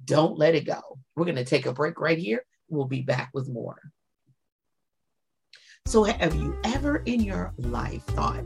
Don't 0.05 0.39
let 0.39 0.55
it 0.55 0.67
go. 0.67 0.81
We're 1.17 1.25
going 1.25 1.37
to 1.37 1.45
take 1.45 1.67
a 1.67 1.73
break 1.73 2.01
right 2.01 2.19
here. 2.19 2.45
We'll 2.69 2.87
be 2.87 3.03
back 3.03 3.31
with 3.33 3.49
more. 3.49 3.81
So, 5.89 6.05
have 6.05 6.35
you 6.35 6.55
ever 6.65 6.99
in 7.07 7.21
your 7.23 7.51
life 7.57 8.05
thought, 8.09 8.45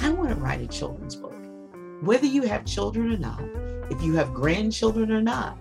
I 0.00 0.10
want 0.10 0.30
to 0.30 0.34
write 0.34 0.60
a 0.60 0.66
children's 0.66 1.14
book? 1.14 1.36
Whether 2.00 2.26
you 2.26 2.42
have 2.42 2.64
children 2.64 3.12
or 3.12 3.16
not, 3.16 3.44
if 3.92 4.02
you 4.02 4.14
have 4.14 4.34
grandchildren 4.34 5.12
or 5.12 5.22
not, 5.22 5.56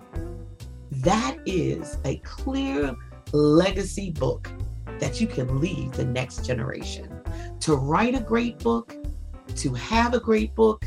that 0.90 1.38
is 1.46 2.00
a 2.04 2.18
clear 2.24 2.96
legacy 3.32 4.10
book 4.10 4.50
that 4.98 5.22
you 5.22 5.28
can 5.28 5.62
leave 5.62 5.92
the 5.92 6.06
next 6.06 6.48
generation. 6.48 7.22
To 7.60 7.76
write 7.76 8.16
a 8.16 8.22
great 8.22 8.58
book, 8.58 8.96
to 9.58 9.72
have 9.76 10.16
a 10.16 10.20
great 10.20 10.56
book, 10.56 10.84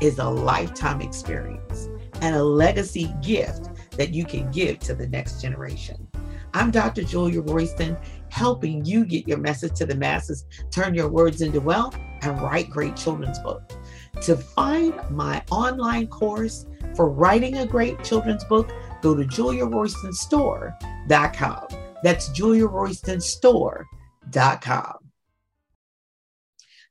is 0.00 0.20
a 0.20 0.30
lifetime 0.30 1.00
experience 1.00 1.88
and 2.20 2.36
a 2.36 2.44
legacy 2.44 3.12
gift 3.20 3.68
that 3.96 4.14
you 4.14 4.24
can 4.24 4.48
give 4.52 4.78
to 4.78 4.94
the 4.94 5.08
next 5.08 5.42
generation. 5.42 6.06
I'm 6.52 6.70
Dr. 6.70 7.04
Julia 7.04 7.40
Royston, 7.42 7.96
helping 8.28 8.84
you 8.84 9.04
get 9.04 9.28
your 9.28 9.38
message 9.38 9.74
to 9.74 9.86
the 9.86 9.94
masses, 9.94 10.46
turn 10.70 10.94
your 10.94 11.08
words 11.08 11.42
into 11.42 11.60
wealth, 11.60 11.96
and 12.22 12.42
write 12.42 12.70
great 12.70 12.96
children's 12.96 13.38
books. 13.38 13.76
To 14.22 14.36
find 14.36 15.00
my 15.10 15.44
online 15.50 16.08
course 16.08 16.66
for 16.94 17.08
writing 17.08 17.58
a 17.58 17.66
great 17.66 18.02
children's 18.02 18.42
book, 18.44 18.72
go 19.00 19.14
to 19.14 19.22
juliaroystonstore.com. 19.24 21.66
That's 22.02 22.30
juliaroystonstore.com. 22.30 24.94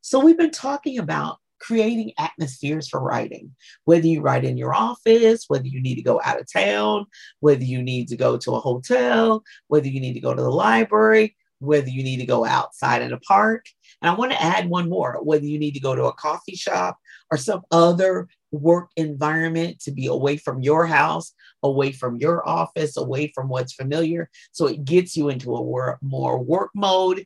So 0.01 0.19
we've 0.19 0.37
been 0.37 0.51
talking 0.51 0.99
about 0.99 1.39
creating 1.59 2.13
atmospheres 2.17 2.87
for 2.87 3.01
writing, 3.01 3.55
whether 3.85 4.07
you 4.07 4.21
write 4.21 4.45
in 4.45 4.57
your 4.57 4.73
office, 4.73 5.45
whether 5.47 5.67
you 5.67 5.81
need 5.81 5.95
to 5.95 6.01
go 6.01 6.21
out 6.23 6.39
of 6.39 6.51
town, 6.51 7.05
whether 7.39 7.63
you 7.63 7.81
need 7.81 8.07
to 8.09 8.17
go 8.17 8.37
to 8.37 8.55
a 8.55 8.59
hotel, 8.59 9.43
whether 9.67 9.87
you 9.87 9.99
need 9.99 10.13
to 10.13 10.19
go 10.19 10.33
to 10.33 10.41
the 10.41 10.49
library, 10.49 11.35
whether 11.59 11.89
you 11.89 12.03
need 12.03 12.17
to 12.17 12.25
go 12.25 12.45
outside 12.45 13.01
in 13.01 13.13
a 13.13 13.19
park. 13.19 13.65
And 14.01 14.09
I 14.09 14.15
want 14.15 14.31
to 14.31 14.41
add 14.41 14.69
one 14.69 14.89
more 14.89 15.19
whether 15.21 15.45
you 15.45 15.59
need 15.59 15.73
to 15.73 15.79
go 15.79 15.95
to 15.95 16.05
a 16.05 16.13
coffee 16.13 16.55
shop 16.55 16.97
or 17.31 17.37
some 17.37 17.61
other 17.71 18.27
work 18.51 18.89
environment 18.95 19.79
to 19.81 19.91
be 19.91 20.07
away 20.07 20.37
from 20.37 20.61
your 20.61 20.87
house, 20.87 21.33
away 21.61 21.91
from 21.91 22.17
your 22.17 22.47
office, 22.47 22.97
away 22.97 23.31
from 23.35 23.49
what's 23.49 23.73
familiar. 23.73 24.29
So 24.51 24.67
it 24.67 24.85
gets 24.85 25.15
you 25.15 25.29
into 25.29 25.55
a 25.55 25.61
work, 25.61 25.99
more 26.01 26.41
work 26.41 26.71
mode. 26.73 27.25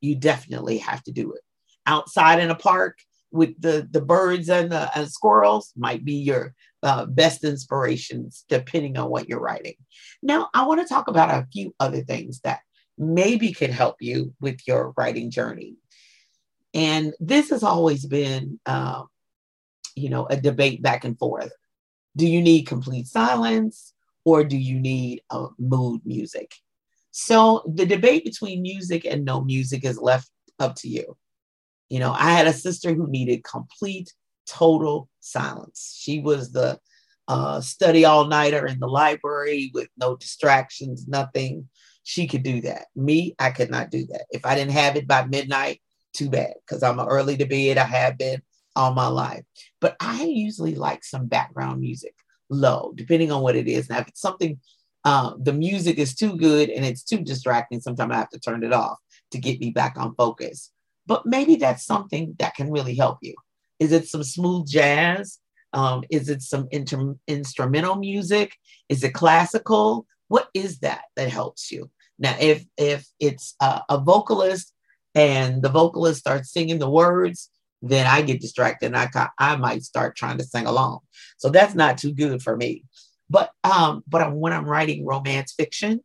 You 0.00 0.16
definitely 0.16 0.78
have 0.78 1.02
to 1.04 1.12
do 1.12 1.32
it. 1.32 1.42
Outside 1.86 2.40
in 2.40 2.50
a 2.50 2.56
park 2.56 2.98
with 3.30 3.60
the, 3.60 3.86
the 3.90 4.00
birds 4.00 4.48
and 4.48 4.70
the 4.70 4.90
and 4.96 5.10
squirrels 5.10 5.72
might 5.76 6.04
be 6.04 6.14
your 6.14 6.54
uh, 6.82 7.06
best 7.06 7.44
inspirations, 7.44 8.44
depending 8.48 8.96
on 8.96 9.10
what 9.10 9.28
you're 9.28 9.40
writing. 9.40 9.74
Now, 10.22 10.48
I 10.54 10.66
want 10.66 10.80
to 10.80 10.92
talk 10.92 11.08
about 11.08 11.30
a 11.30 11.46
few 11.52 11.74
other 11.80 12.02
things 12.02 12.40
that 12.40 12.60
maybe 12.98 13.52
could 13.52 13.70
help 13.70 13.96
you 14.00 14.32
with 14.40 14.60
your 14.66 14.94
writing 14.96 15.30
journey. 15.30 15.74
And 16.74 17.14
this 17.20 17.50
has 17.50 17.62
always 17.62 18.04
been, 18.04 18.60
uh, 18.66 19.02
you 19.94 20.10
know, 20.10 20.26
a 20.26 20.36
debate 20.36 20.82
back 20.82 21.04
and 21.04 21.18
forth. 21.18 21.52
Do 22.16 22.26
you 22.26 22.40
need 22.40 22.66
complete 22.66 23.06
silence 23.06 23.94
or 24.24 24.44
do 24.44 24.56
you 24.56 24.78
need 24.78 25.22
a 25.30 25.46
mood 25.58 26.02
music? 26.04 26.54
So 27.10 27.62
the 27.66 27.86
debate 27.86 28.24
between 28.24 28.62
music 28.62 29.06
and 29.06 29.24
no 29.24 29.42
music 29.42 29.84
is 29.84 29.98
left 29.98 30.30
up 30.58 30.74
to 30.76 30.88
you. 30.88 31.16
You 31.88 32.00
know, 32.00 32.12
I 32.12 32.32
had 32.32 32.46
a 32.46 32.52
sister 32.52 32.94
who 32.94 33.06
needed 33.06 33.44
complete, 33.44 34.12
total 34.46 35.08
silence. 35.20 35.96
She 35.98 36.20
was 36.20 36.52
the 36.52 36.78
uh, 37.28 37.60
study 37.60 38.04
all 38.04 38.26
nighter 38.26 38.66
in 38.66 38.78
the 38.78 38.88
library 38.88 39.70
with 39.74 39.88
no 39.96 40.16
distractions, 40.16 41.06
nothing 41.08 41.68
she 42.02 42.26
could 42.26 42.42
do 42.42 42.60
that. 42.62 42.86
Me, 42.94 43.34
I 43.38 43.50
could 43.50 43.70
not 43.70 43.90
do 43.90 44.06
that. 44.06 44.26
If 44.30 44.46
I 44.46 44.54
didn't 44.54 44.72
have 44.72 44.96
it 44.96 45.08
by 45.08 45.26
midnight, 45.26 45.80
too 46.16 46.30
bad, 46.30 46.54
because 46.66 46.82
I'm 46.82 46.98
early 46.98 47.36
to 47.36 47.46
bed. 47.46 47.78
I 47.78 47.84
have 47.84 48.18
been 48.18 48.42
all 48.74 48.92
my 48.94 49.08
life. 49.08 49.44
But 49.80 49.96
I 50.00 50.24
usually 50.24 50.74
like 50.74 51.04
some 51.04 51.26
background 51.26 51.80
music, 51.80 52.14
low, 52.48 52.92
depending 52.94 53.30
on 53.30 53.42
what 53.42 53.56
it 53.56 53.68
is. 53.68 53.88
Now, 53.88 53.98
if 53.98 54.08
it's 54.08 54.20
something, 54.20 54.58
uh, 55.04 55.34
the 55.38 55.52
music 55.52 55.98
is 55.98 56.14
too 56.14 56.36
good 56.36 56.70
and 56.70 56.84
it's 56.84 57.04
too 57.04 57.18
distracting, 57.18 57.80
sometimes 57.80 58.12
I 58.12 58.16
have 58.16 58.30
to 58.30 58.40
turn 58.40 58.64
it 58.64 58.72
off 58.72 58.98
to 59.32 59.38
get 59.38 59.60
me 59.60 59.70
back 59.70 59.96
on 59.98 60.14
focus. 60.14 60.70
But 61.06 61.26
maybe 61.26 61.56
that's 61.56 61.84
something 61.84 62.34
that 62.38 62.54
can 62.54 62.70
really 62.70 62.96
help 62.96 63.18
you. 63.22 63.34
Is 63.78 63.92
it 63.92 64.08
some 64.08 64.24
smooth 64.24 64.66
jazz? 64.66 65.38
Um, 65.72 66.04
is 66.10 66.28
it 66.28 66.42
some 66.42 66.68
inter- 66.70 67.16
instrumental 67.26 67.96
music? 67.96 68.56
Is 68.88 69.04
it 69.04 69.12
classical? 69.14 70.06
What 70.28 70.48
is 70.54 70.78
that 70.78 71.02
that 71.16 71.28
helps 71.28 71.70
you? 71.70 71.90
Now, 72.18 72.34
if 72.40 72.64
if 72.76 73.06
it's 73.20 73.54
a, 73.60 73.82
a 73.88 73.98
vocalist 73.98 74.72
and 75.14 75.62
the 75.62 75.68
vocalist 75.68 76.20
starts 76.20 76.50
singing 76.52 76.78
the 76.78 76.88
words, 76.88 77.50
then 77.82 78.06
I 78.06 78.22
get 78.22 78.40
distracted 78.40 78.86
and 78.86 78.96
I 78.96 79.28
I 79.38 79.56
might 79.56 79.82
start 79.82 80.16
trying 80.16 80.38
to 80.38 80.44
sing 80.44 80.66
along. 80.66 81.00
So 81.36 81.50
that's 81.50 81.74
not 81.74 81.98
too 81.98 82.12
good 82.12 82.42
for 82.42 82.56
me. 82.56 82.84
But 83.28 83.50
um, 83.62 84.02
but 84.08 84.34
when 84.34 84.52
I'm 84.54 84.64
writing 84.64 85.04
romance 85.04 85.52
fiction, 85.52 86.00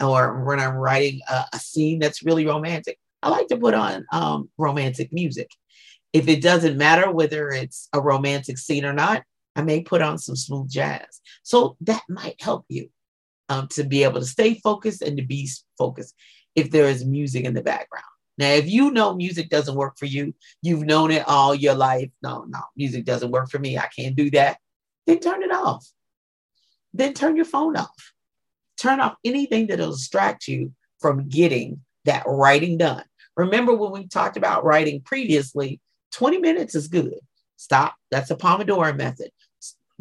or 0.00 0.44
when 0.44 0.60
I'm 0.60 0.74
writing 0.74 1.20
a, 1.28 1.46
a 1.52 1.58
scene 1.58 1.98
that's 1.98 2.22
really 2.22 2.46
romantic, 2.46 2.98
I 3.22 3.30
like 3.30 3.48
to 3.48 3.56
put 3.56 3.74
on 3.74 4.06
um, 4.12 4.50
romantic 4.56 5.12
music. 5.12 5.50
If 6.12 6.28
it 6.28 6.42
doesn't 6.42 6.76
matter 6.76 7.10
whether 7.10 7.50
it's 7.50 7.88
a 7.92 8.00
romantic 8.00 8.58
scene 8.58 8.84
or 8.84 8.92
not, 8.92 9.22
I 9.54 9.62
may 9.62 9.82
put 9.82 10.02
on 10.02 10.18
some 10.18 10.36
smooth 10.36 10.70
jazz. 10.70 11.20
So 11.42 11.76
that 11.82 12.02
might 12.08 12.40
help 12.40 12.64
you 12.68 12.88
um, 13.48 13.68
to 13.72 13.84
be 13.84 14.04
able 14.04 14.20
to 14.20 14.26
stay 14.26 14.54
focused 14.54 15.02
and 15.02 15.16
to 15.18 15.24
be 15.24 15.48
focused 15.76 16.14
if 16.54 16.70
there 16.70 16.88
is 16.88 17.04
music 17.04 17.44
in 17.44 17.54
the 17.54 17.62
background. 17.62 18.04
Now, 18.38 18.52
if 18.52 18.70
you 18.70 18.90
know 18.90 19.14
music 19.14 19.50
doesn't 19.50 19.74
work 19.74 19.98
for 19.98 20.06
you, 20.06 20.34
you've 20.62 20.84
known 20.84 21.10
it 21.10 21.28
all 21.28 21.54
your 21.54 21.74
life. 21.74 22.10
No, 22.22 22.44
no, 22.48 22.60
music 22.76 23.04
doesn't 23.04 23.30
work 23.30 23.50
for 23.50 23.58
me. 23.58 23.76
I 23.76 23.88
can't 23.88 24.16
do 24.16 24.30
that. 24.30 24.58
Then 25.06 25.18
turn 25.20 25.42
it 25.42 25.52
off. 25.52 25.86
Then 26.94 27.12
turn 27.12 27.36
your 27.36 27.44
phone 27.44 27.76
off. 27.76 28.12
Turn 28.78 28.98
off 28.98 29.16
anything 29.24 29.66
that'll 29.66 29.90
distract 29.90 30.48
you 30.48 30.72
from 31.00 31.28
getting 31.28 31.82
that 32.06 32.22
writing 32.26 32.78
done. 32.78 33.04
Remember 33.36 33.74
when 33.74 33.92
we 33.92 34.06
talked 34.06 34.36
about 34.36 34.64
writing 34.64 35.00
previously, 35.00 35.80
20 36.12 36.38
minutes 36.38 36.74
is 36.74 36.88
good. 36.88 37.18
Stop. 37.56 37.94
That's 38.10 38.30
a 38.30 38.36
Pomodoro 38.36 38.96
method. 38.96 39.30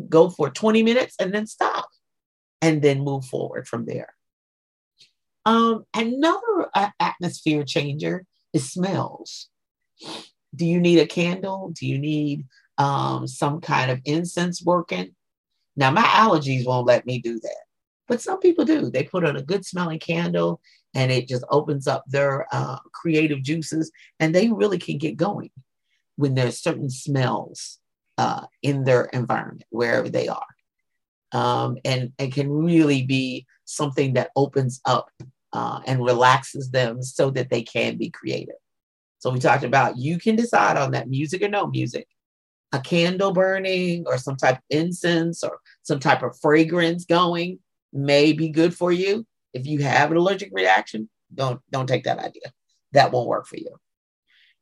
Go 0.08 0.30
for 0.30 0.50
20 0.50 0.84
minutes 0.84 1.16
and 1.20 1.34
then 1.34 1.46
stop 1.46 1.90
and 2.62 2.82
then 2.82 3.02
move 3.02 3.26
forward 3.26 3.68
from 3.68 3.86
there. 3.86 4.14
Um, 5.46 5.86
another 5.96 6.70
uh, 6.74 6.90
atmosphere 7.00 7.64
changer 7.64 8.26
is 8.54 8.72
smells. 8.72 9.50
Do 10.56 10.66
you 10.66 10.80
need 10.80 11.00
a 11.00 11.08
candle? 11.08 11.72
Do 11.74 11.88
you 11.88 11.98
need 11.98 12.46
um, 12.78 13.28
some 13.28 13.62
kind 13.62 13.92
of 13.92 14.02
incense 14.06 14.64
working? 14.64 15.16
Now, 15.76 15.92
my 15.92 16.04
allergies 16.04 16.66
won't 16.66 16.88
let 16.88 17.06
me 17.06 17.20
do 17.20 17.40
that, 17.40 17.64
but 18.08 18.22
some 18.22 18.40
people 18.40 18.66
do. 18.66 18.90
They 18.90 19.04
put 19.04 19.26
on 19.26 19.38
a 19.38 19.42
good 19.42 19.66
smelling 19.66 20.00
candle 20.00 20.62
and 20.94 21.12
it 21.12 21.28
just 21.28 21.44
opens 21.50 21.88
up 21.88 22.04
their 22.08 22.48
uh, 22.52 22.80
creative 22.94 23.44
juices 23.44 23.92
and 24.20 24.34
they 24.34 24.50
really 24.50 24.80
can 24.80 24.98
get 24.98 25.18
going 25.18 25.52
when 26.16 26.36
there's 26.36 26.60
certain 26.62 26.90
smells 26.90 27.80
uh, 28.18 28.46
in 28.62 28.84
their 28.84 29.06
environment, 29.06 29.64
wherever 29.70 30.10
they 30.10 30.28
are 30.28 30.46
um, 31.32 31.78
and 31.86 32.12
it 32.18 32.34
can 32.34 32.50
really 32.52 33.04
be 33.04 33.46
something 33.66 34.14
that 34.14 34.32
opens 34.36 34.82
up 34.86 35.12
uh, 35.54 35.80
and 35.86 36.04
relaxes 36.04 36.72
them 36.72 37.02
so 37.04 37.30
that 37.32 37.50
they 37.50 37.62
can 37.62 37.98
be 37.98 38.10
creative. 38.10 38.56
So 39.20 39.30
we 39.32 39.40
talked 39.40 39.64
about 39.64 39.98
you 39.98 40.18
can 40.18 40.36
decide 40.36 40.78
on 40.78 40.92
that 40.92 41.10
music 41.10 41.42
or 41.42 41.50
no 41.50 41.68
music. 41.68 42.08
a 42.72 42.80
candle 42.80 43.32
burning 43.34 44.04
or 44.08 44.18
some 44.18 44.36
type 44.36 44.58
of 44.58 44.64
incense 44.70 45.44
or 45.44 45.60
some 45.82 46.00
type 46.00 46.22
of 46.24 46.38
fragrance 46.40 47.06
going 47.06 47.60
may 47.92 48.34
be 48.34 48.50
good 48.50 48.76
for 48.76 48.92
you. 48.92 49.26
If 49.54 49.66
you 49.66 49.80
have 49.84 50.12
an 50.12 50.18
allergic 50.18 50.52
reaction, 50.54 51.10
don't 51.34 51.62
don't 51.72 51.88
take 51.88 52.04
that 52.04 52.20
idea. 52.20 52.54
That 52.94 53.12
won't 53.12 53.28
work 53.28 53.48
for 53.48 53.58
you. 53.58 53.76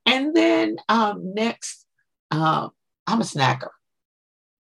And 0.06 0.36
then 0.36 0.78
um, 0.88 1.34
next, 1.34 1.86
uh, 2.32 2.70
I'm 3.06 3.22
a 3.22 3.26
snacker, 3.26 3.70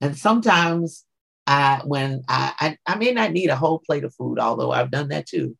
and 0.02 0.18
sometimes 0.18 1.06
I 1.46 1.82
when 1.86 2.24
I, 2.28 2.54
I, 2.60 2.94
I 2.94 2.96
may 2.98 3.14
not 3.14 3.32
need 3.32 3.50
a 3.50 3.56
whole 3.56 3.80
plate 3.80 4.04
of 4.04 4.14
food, 4.14 4.40
although 4.40 4.72
I've 4.72 4.92
done 4.92 5.10
that 5.10 5.28
too. 5.28 5.58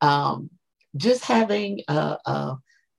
Um, 0.00 0.50
just 0.96 1.24
having 1.24 1.80
a, 1.88 2.18
a 2.26 2.56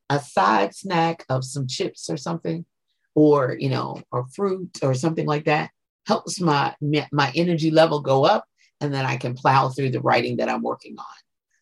a 0.10 0.20
side 0.20 0.74
snack 0.74 1.25
of 1.30 1.44
some 1.44 1.68
chips 1.68 2.10
or 2.10 2.18
something, 2.18 2.66
or 3.13 3.56
you 3.60 3.70
know, 3.70 4.01
or 4.12 4.25
fruit 4.36 4.80
or 4.82 4.94
something 4.94 5.27
like 5.27 5.46
that 5.46 5.70
helps 6.08 6.39
my 6.39 6.75
my 7.12 7.32
energy 7.36 7.70
level 7.70 8.00
go 8.01 8.25
up, 8.25 8.46
and 8.81 8.93
then 8.93 9.05
I 9.05 9.17
can 9.17 9.34
plow 9.34 9.69
through 9.69 9.91
the 9.91 10.01
writing 10.01 10.38
that 10.38 10.50
I'm 10.50 10.62
working 10.62 10.96
on. 10.98 11.05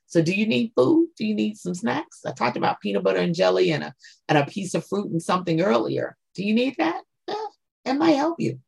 So, 0.08 0.22
do 0.22 0.34
you 0.34 0.46
need 0.48 0.72
food? 0.76 1.10
Do 1.18 1.26
you 1.26 1.36
need 1.36 1.58
some 1.58 1.74
snacks? 1.74 2.22
I 2.26 2.32
talked 2.32 2.58
about 2.58 2.80
peanut 2.80 3.04
butter 3.04 3.20
and 3.20 3.36
jelly 3.36 3.72
and 3.72 3.84
a 3.84 3.94
and 4.30 4.38
a 4.38 4.46
piece 4.46 4.74
of 4.74 4.86
fruit 4.86 5.12
and 5.12 5.22
something 5.22 5.62
earlier. 5.62 6.16
Do 6.36 6.44
you 6.44 6.54
need 6.54 6.76
that? 6.78 7.02
Yeah, 7.28 7.46
it 7.86 7.94
might 7.94 8.12
help 8.12 8.40
you. 8.40 8.60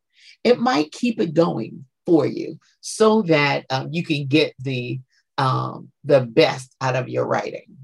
It 0.43 0.59
might 0.59 0.91
keep 0.91 1.21
it 1.21 1.33
going 1.33 1.85
for 2.05 2.25
you 2.25 2.57
so 2.81 3.21
that 3.23 3.65
um, 3.69 3.89
you 3.91 4.03
can 4.03 4.27
get 4.27 4.53
the 4.59 4.99
um, 5.37 5.91
the 6.03 6.21
best 6.21 6.75
out 6.81 6.95
of 6.95 7.07
your 7.07 7.25
writing. 7.25 7.77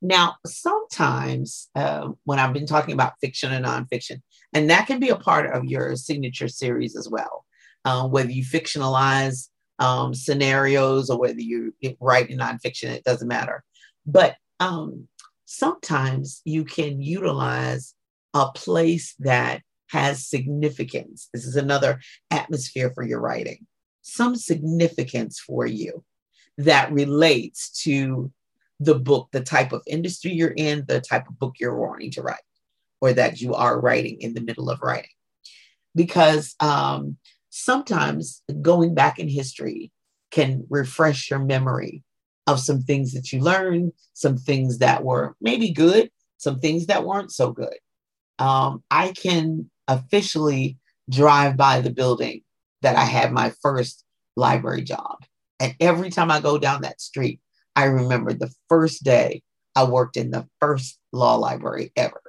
Now, 0.00 0.36
sometimes 0.46 1.68
uh, 1.74 2.10
when 2.24 2.38
I've 2.38 2.52
been 2.52 2.66
talking 2.66 2.94
about 2.94 3.14
fiction 3.20 3.52
and 3.52 3.66
nonfiction, 3.66 4.22
and 4.54 4.70
that 4.70 4.86
can 4.86 5.00
be 5.00 5.08
a 5.08 5.16
part 5.16 5.52
of 5.52 5.64
your 5.64 5.96
signature 5.96 6.48
series 6.48 6.96
as 6.96 7.08
well, 7.08 7.44
uh, 7.88 8.06
whether 8.06 8.30
you 8.30 8.44
fictionalize 8.44 9.48
um, 9.78 10.12
scenarios 10.12 11.08
or 11.08 11.18
whether 11.18 11.40
you 11.40 11.72
write 12.00 12.28
in 12.28 12.38
nonfiction, 12.38 12.90
it 12.90 13.04
doesn't 13.04 13.28
matter. 13.28 13.64
But 14.04 14.36
um, 14.60 15.08
sometimes 15.46 16.42
you 16.44 16.64
can 16.64 17.00
utilize 17.00 17.94
a 18.34 18.52
place 18.52 19.14
that 19.20 19.62
has 19.86 20.26
significance. 20.26 21.30
This 21.32 21.46
is 21.46 21.56
another 21.56 22.00
atmosphere 22.30 22.90
for 22.94 23.02
your 23.02 23.20
writing, 23.20 23.66
some 24.02 24.36
significance 24.36 25.40
for 25.40 25.64
you 25.64 26.04
that 26.58 26.92
relates 26.92 27.70
to 27.84 28.30
the 28.80 28.96
book, 28.96 29.28
the 29.32 29.40
type 29.40 29.72
of 29.72 29.82
industry 29.86 30.32
you're 30.32 30.58
in, 30.68 30.84
the 30.86 31.00
type 31.00 31.26
of 31.26 31.38
book 31.38 31.54
you're 31.58 31.80
wanting 31.80 32.10
to 32.10 32.22
write, 32.22 32.48
or 33.00 33.14
that 33.14 33.40
you 33.40 33.54
are 33.54 33.80
writing 33.80 34.20
in 34.20 34.34
the 34.34 34.42
middle 34.42 34.68
of 34.68 34.82
writing. 34.82 35.16
Because 35.94 36.54
um, 36.60 37.16
sometimes 37.50 38.42
going 38.62 38.94
back 38.94 39.18
in 39.18 39.28
history 39.28 39.90
can 40.30 40.66
refresh 40.68 41.30
your 41.30 41.38
memory 41.38 42.02
of 42.46 42.60
some 42.60 42.82
things 42.82 43.12
that 43.12 43.32
you 43.32 43.40
learned, 43.40 43.92
some 44.12 44.36
things 44.36 44.78
that 44.78 45.04
were 45.04 45.36
maybe 45.40 45.70
good, 45.70 46.10
some 46.38 46.58
things 46.60 46.86
that 46.86 47.04
weren't 47.04 47.32
so 47.32 47.52
good. 47.52 47.76
Um, 48.38 48.82
I 48.90 49.12
can 49.12 49.70
officially 49.86 50.78
drive 51.10 51.56
by 51.56 51.80
the 51.80 51.90
building 51.90 52.42
that 52.82 52.96
I 52.96 53.04
had 53.04 53.32
my 53.32 53.52
first 53.62 54.04
library 54.36 54.82
job. 54.82 55.18
And 55.60 55.74
every 55.80 56.10
time 56.10 56.30
I 56.30 56.40
go 56.40 56.58
down 56.58 56.82
that 56.82 57.00
street, 57.00 57.40
I 57.74 57.84
remember 57.84 58.32
the 58.32 58.52
first 58.68 59.02
day 59.02 59.42
I 59.74 59.84
worked 59.84 60.16
in 60.16 60.30
the 60.30 60.46
first 60.60 60.98
law 61.12 61.36
library 61.36 61.92
ever. 61.96 62.22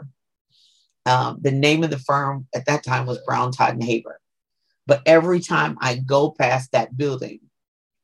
Um, 1.06 1.40
the 1.42 1.52
name 1.52 1.84
of 1.84 1.90
the 1.90 2.00
firm 2.00 2.48
at 2.54 2.66
that 2.66 2.84
time 2.84 3.06
was 3.06 3.20
Brown 3.26 3.52
Todd 3.52 3.74
and 3.74 3.84
Heyburn. 3.84 4.19
But 4.90 5.04
every 5.06 5.40
time 5.40 5.78
I 5.80 5.98
go 5.98 6.32
past 6.32 6.72
that 6.72 6.98
building, 6.98 7.42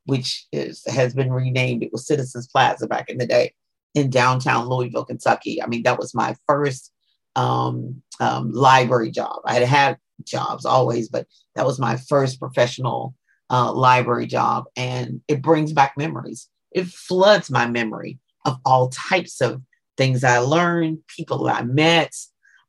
which 0.05 0.45
is 0.51 0.83
has 0.85 1.15
been 1.15 1.33
renamed, 1.33 1.81
it 1.81 1.91
was 1.91 2.05
Citizens 2.05 2.47
Plaza 2.47 2.85
back 2.85 3.09
in 3.09 3.17
the 3.17 3.25
day 3.25 3.55
in 3.95 4.11
downtown 4.11 4.69
Louisville, 4.69 5.03
Kentucky. 5.03 5.63
I 5.63 5.65
mean, 5.65 5.81
that 5.83 5.97
was 5.97 6.13
my 6.13 6.35
first 6.47 6.93
um, 7.35 8.03
um, 8.19 8.51
library 8.51 9.09
job. 9.09 9.39
I 9.45 9.55
had 9.55 9.63
had 9.63 9.97
jobs 10.23 10.63
always, 10.63 11.09
but 11.09 11.25
that 11.55 11.65
was 11.65 11.79
my 11.79 11.97
first 11.97 12.39
professional 12.39 13.15
uh, 13.49 13.73
library 13.73 14.27
job, 14.27 14.65
and 14.77 15.21
it 15.27 15.41
brings 15.41 15.73
back 15.73 15.95
memories. 15.97 16.49
It 16.71 16.85
floods 16.85 17.49
my 17.49 17.67
memory 17.67 18.19
of 18.45 18.59
all 18.63 18.89
types 18.89 19.41
of 19.41 19.59
things 19.97 20.23
I 20.23 20.37
learned, 20.37 20.99
people 21.07 21.47
I 21.47 21.63
met, 21.63 22.13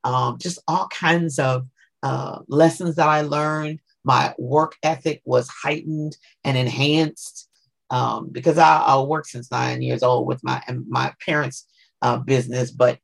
um, 0.05 0.39
just 0.39 0.59
all 0.67 0.89
kinds 0.89 1.39
of 1.39 1.67
uh, 2.03 2.39
lessons 2.49 2.97
that 2.97 3.09
I 3.09 3.21
learned, 3.21 3.81
my 4.07 4.33
work 4.39 4.77
ethic 4.85 5.21
was 5.25 5.49
heightened 5.49 6.17
and 6.45 6.57
enhanced 6.57 7.49
um, 7.91 8.29
because 8.31 8.57
I, 8.57 8.79
I 8.79 9.01
worked 9.01 9.27
since 9.29 9.51
nine 9.51 9.83
years 9.83 10.03
old 10.03 10.27
with 10.27 10.43
my 10.43 10.63
my 10.89 11.13
parents' 11.25 11.67
uh, 12.03 12.19
business, 12.19 12.71
but 12.71 12.99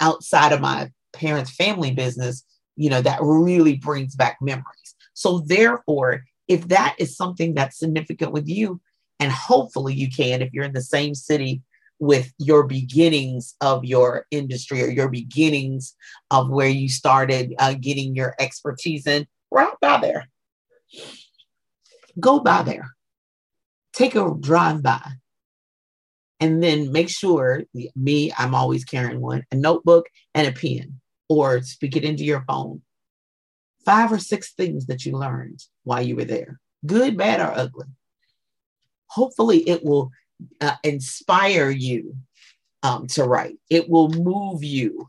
outside 0.00 0.52
of 0.52 0.60
my 0.60 0.90
parents' 1.12 1.54
family 1.54 1.92
business, 1.92 2.44
you 2.76 2.90
know, 2.90 3.02
that 3.02 3.20
really 3.22 3.76
brings 3.76 4.16
back 4.16 4.38
memories. 4.40 4.94
So 5.14 5.40
therefore, 5.40 6.24
if 6.48 6.68
that 6.68 6.96
is 6.98 7.16
something 7.16 7.54
that's 7.54 7.78
significant 7.78 8.32
with 8.32 8.48
you, 8.48 8.80
and 9.20 9.30
hopefully 9.30 9.94
you 9.94 10.08
can, 10.10 10.42
if 10.42 10.52
you're 10.52 10.64
in 10.64 10.72
the 10.72 10.80
same 10.80 11.14
city 11.14 11.62
with 11.98 12.32
your 12.38 12.64
beginnings 12.64 13.54
of 13.60 13.84
your 13.84 14.26
industry 14.30 14.82
or 14.82 14.88
your 14.88 15.08
beginnings 15.08 15.94
of 16.30 16.48
where 16.48 16.68
you 16.68 16.88
started 16.88 17.54
uh, 17.58 17.74
getting 17.80 18.14
your 18.14 18.34
expertise 18.38 19.06
in, 19.06 19.26
right 19.50 19.74
by 19.80 20.00
there. 20.00 20.28
Go 22.18 22.40
by 22.40 22.62
there, 22.62 22.90
take 23.92 24.14
a 24.14 24.34
drive 24.38 24.82
by, 24.82 25.00
and 26.40 26.62
then 26.62 26.92
make 26.92 27.08
sure 27.08 27.64
me, 27.94 28.32
I'm 28.36 28.54
always 28.54 28.84
carrying 28.84 29.20
one, 29.20 29.44
a 29.52 29.56
notebook 29.56 30.06
and 30.34 30.46
a 30.46 30.52
pen, 30.52 31.00
or 31.28 31.62
speak 31.62 31.96
it 31.96 32.04
into 32.04 32.24
your 32.24 32.44
phone. 32.46 32.82
Five 33.84 34.12
or 34.12 34.18
six 34.18 34.52
things 34.52 34.86
that 34.86 35.04
you 35.04 35.12
learned 35.12 35.60
while 35.84 36.02
you 36.02 36.16
were 36.16 36.24
there, 36.24 36.60
good, 36.84 37.16
bad, 37.16 37.40
or 37.40 37.56
ugly. 37.56 37.86
Hopefully, 39.06 39.68
it 39.68 39.84
will 39.84 40.10
uh, 40.60 40.76
inspire 40.84 41.70
you 41.70 42.16
um, 42.82 43.06
to 43.08 43.24
write. 43.24 43.58
It 43.70 43.88
will 43.88 44.08
move 44.08 44.62
you 44.62 45.06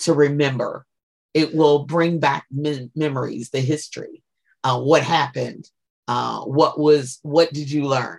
to 0.00 0.12
remember. 0.12 0.86
It 1.34 1.54
will 1.54 1.84
bring 1.84 2.18
back 2.20 2.46
me- 2.50 2.90
memories, 2.94 3.50
the 3.50 3.60
history 3.60 4.22
uh, 4.64 4.80
what 4.80 5.02
happened, 5.02 5.68
uh, 6.06 6.40
what 6.40 6.78
was, 6.78 7.18
what 7.22 7.52
did 7.52 7.70
you 7.70 7.86
learn? 7.86 8.18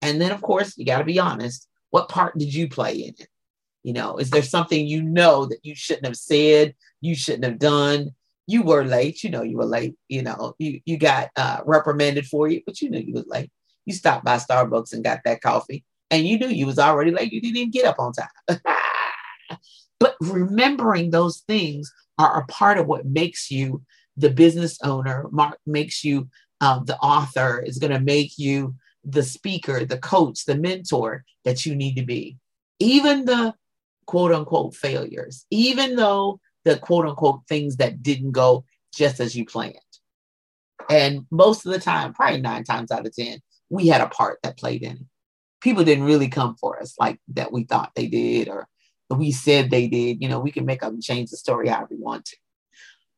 And 0.00 0.20
then, 0.20 0.32
of 0.32 0.42
course, 0.42 0.76
you 0.76 0.84
got 0.84 0.98
to 0.98 1.04
be 1.04 1.18
honest. 1.18 1.68
What 1.90 2.08
part 2.08 2.36
did 2.36 2.52
you 2.52 2.68
play 2.68 2.94
in 2.96 3.14
it? 3.18 3.28
You 3.82 3.92
know, 3.92 4.16
is 4.16 4.30
there 4.30 4.42
something 4.42 4.86
you 4.86 5.02
know 5.02 5.46
that 5.46 5.58
you 5.62 5.74
shouldn't 5.74 6.06
have 6.06 6.16
said, 6.16 6.74
you 7.00 7.14
shouldn't 7.14 7.44
have 7.44 7.58
done? 7.58 8.10
You 8.46 8.62
were 8.62 8.84
late. 8.84 9.22
You 9.24 9.30
know, 9.30 9.42
you 9.42 9.56
were 9.56 9.64
late. 9.64 9.94
You 10.08 10.22
know, 10.22 10.54
you 10.58 10.80
you 10.84 10.98
got 10.98 11.30
uh, 11.36 11.60
reprimanded 11.64 12.26
for 12.26 12.48
it 12.48 12.64
but 12.64 12.80
you 12.80 12.90
knew 12.90 13.00
you 13.00 13.14
was 13.14 13.26
late. 13.26 13.50
You 13.86 13.92
stopped 13.92 14.24
by 14.24 14.36
Starbucks 14.36 14.92
and 14.92 15.02
got 15.04 15.20
that 15.24 15.40
coffee, 15.40 15.84
and 16.10 16.26
you 16.26 16.38
knew 16.38 16.48
you 16.48 16.66
was 16.66 16.78
already 16.78 17.10
late. 17.10 17.32
You 17.32 17.40
didn't 17.40 17.56
even 17.56 17.70
get 17.70 17.86
up 17.86 17.98
on 17.98 18.12
time. 18.12 18.58
but 20.00 20.14
remembering 20.20 21.10
those 21.10 21.38
things 21.48 21.92
are 22.18 22.40
a 22.40 22.46
part 22.46 22.78
of 22.78 22.86
what 22.86 23.06
makes 23.06 23.50
you 23.50 23.82
the 24.16 24.30
business 24.30 24.78
owner, 24.82 25.26
Mark 25.30 25.58
makes 25.66 26.04
you 26.04 26.28
um, 26.60 26.84
the 26.84 26.96
author, 26.98 27.60
is 27.60 27.78
going 27.78 27.92
to 27.92 28.00
make 28.00 28.38
you 28.38 28.74
the 29.04 29.22
speaker, 29.22 29.84
the 29.84 29.98
coach, 29.98 30.44
the 30.44 30.54
mentor 30.54 31.24
that 31.44 31.66
you 31.66 31.74
need 31.74 31.96
to 31.96 32.04
be. 32.04 32.38
Even 32.78 33.24
the 33.24 33.54
quote 34.06 34.32
unquote 34.32 34.74
failures, 34.74 35.46
even 35.50 35.96
though 35.96 36.40
the 36.64 36.78
quote 36.78 37.06
unquote 37.06 37.40
things 37.48 37.76
that 37.76 38.02
didn't 38.02 38.32
go 38.32 38.64
just 38.94 39.20
as 39.20 39.34
you 39.34 39.44
planned. 39.44 39.78
And 40.90 41.26
most 41.30 41.64
of 41.64 41.72
the 41.72 41.80
time, 41.80 42.12
probably 42.12 42.40
nine 42.40 42.64
times 42.64 42.90
out 42.90 43.06
of 43.06 43.14
10, 43.14 43.40
we 43.70 43.88
had 43.88 44.00
a 44.00 44.08
part 44.08 44.38
that 44.42 44.58
played 44.58 44.82
in 44.82 44.92
it. 44.92 45.06
People 45.60 45.84
didn't 45.84 46.04
really 46.04 46.28
come 46.28 46.56
for 46.56 46.80
us 46.80 46.94
like 46.98 47.20
that 47.28 47.52
we 47.52 47.64
thought 47.64 47.92
they 47.94 48.08
did 48.08 48.48
or 48.48 48.68
we 49.08 49.30
said 49.30 49.70
they 49.70 49.86
did. 49.86 50.20
You 50.20 50.28
know, 50.28 50.40
we 50.40 50.50
can 50.50 50.66
make 50.66 50.82
up 50.82 50.92
and 50.92 51.02
change 51.02 51.30
the 51.30 51.36
story 51.36 51.68
however 51.68 51.88
we 51.90 51.98
want 51.98 52.24
to. 52.26 52.36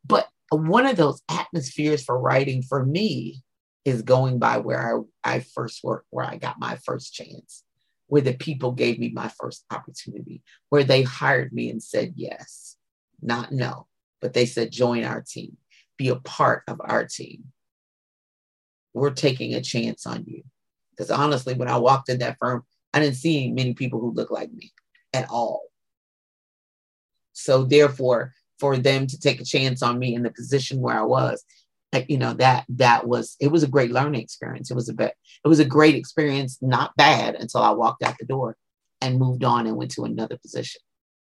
But 0.07 0.29
one 0.57 0.87
of 0.87 0.97
those 0.97 1.23
atmospheres 1.29 2.05
for 2.05 2.19
writing 2.19 2.63
for 2.63 2.85
me 2.85 3.43
is 3.85 4.03
going 4.03 4.39
by 4.39 4.59
where 4.59 5.05
I, 5.25 5.37
I 5.37 5.41
first 5.41 5.85
worked, 5.85 6.07
where 6.11 6.25
I 6.25 6.37
got 6.37 6.59
my 6.59 6.77
first 6.77 7.13
chance, 7.13 7.63
where 8.07 8.23
the 8.23 8.35
people 8.35 8.73
gave 8.73 8.99
me 8.99 9.11
my 9.11 9.31
first 9.41 9.65
opportunity, 9.71 10.43
where 10.71 10.85
they 10.85 11.03
hired 11.03 11.53
me 11.53 11.71
and 11.71 11.83
said 11.83 12.15
yes, 12.17 12.77
not 13.23 13.53
no, 13.53 13.87
but 14.21 14.33
they 14.33 14.47
said 14.47 14.71
join 14.71 15.05
our 15.05 15.23
team, 15.23 15.57
be 15.97 16.09
a 16.09 16.17
part 16.17 16.63
of 16.69 16.81
our 16.83 17.07
team. 17.07 17.45
We're 18.93 19.11
taking 19.11 19.55
a 19.55 19.61
chance 19.61 20.07
on 20.07 20.25
you. 20.27 20.43
Because 20.91 21.11
honestly, 21.11 21.55
when 21.55 21.69
I 21.69 21.79
walked 21.79 22.09
in 22.09 22.21
that 22.21 22.37
firm, 22.39 22.65
I 22.93 23.01
didn't 23.01 23.17
see 23.17 23.51
many 23.51 23.75
people 23.75 24.01
who 24.01 24.13
look 24.13 24.31
like 24.31 24.53
me 24.53 24.73
at 25.13 25.29
all. 25.29 25.65
So 27.33 27.65
therefore, 27.65 28.33
for 28.59 28.77
them 28.77 29.07
to 29.07 29.19
take 29.19 29.41
a 29.41 29.45
chance 29.45 29.83
on 29.83 29.99
me 29.99 30.15
in 30.15 30.23
the 30.23 30.31
position 30.31 30.81
where 30.81 30.99
I 30.99 31.03
was. 31.03 31.45
You 32.09 32.19
know, 32.19 32.33
that 32.35 32.65
that 32.71 33.07
was 33.07 33.37
it 33.39 33.53
was 33.53 33.63
a 33.63 33.69
great 33.69 33.93
learning 33.93 34.21
experience. 34.21 34.69
It 34.69 34.75
was 34.75 34.89
a 34.89 34.95
bit, 34.95 35.15
it 35.45 35.49
was 35.49 35.61
a 35.61 35.65
great 35.65 35.95
experience, 35.95 36.59
not 36.61 36.97
bad 36.97 37.37
until 37.37 37.63
I 37.63 37.71
walked 37.71 38.03
out 38.03 38.17
the 38.19 38.27
door 38.27 38.57
and 39.01 39.21
moved 39.21 39.45
on 39.45 39.69
and 39.69 39.77
went 39.77 39.93
to 39.93 40.03
another 40.03 40.37
position. 40.37 40.81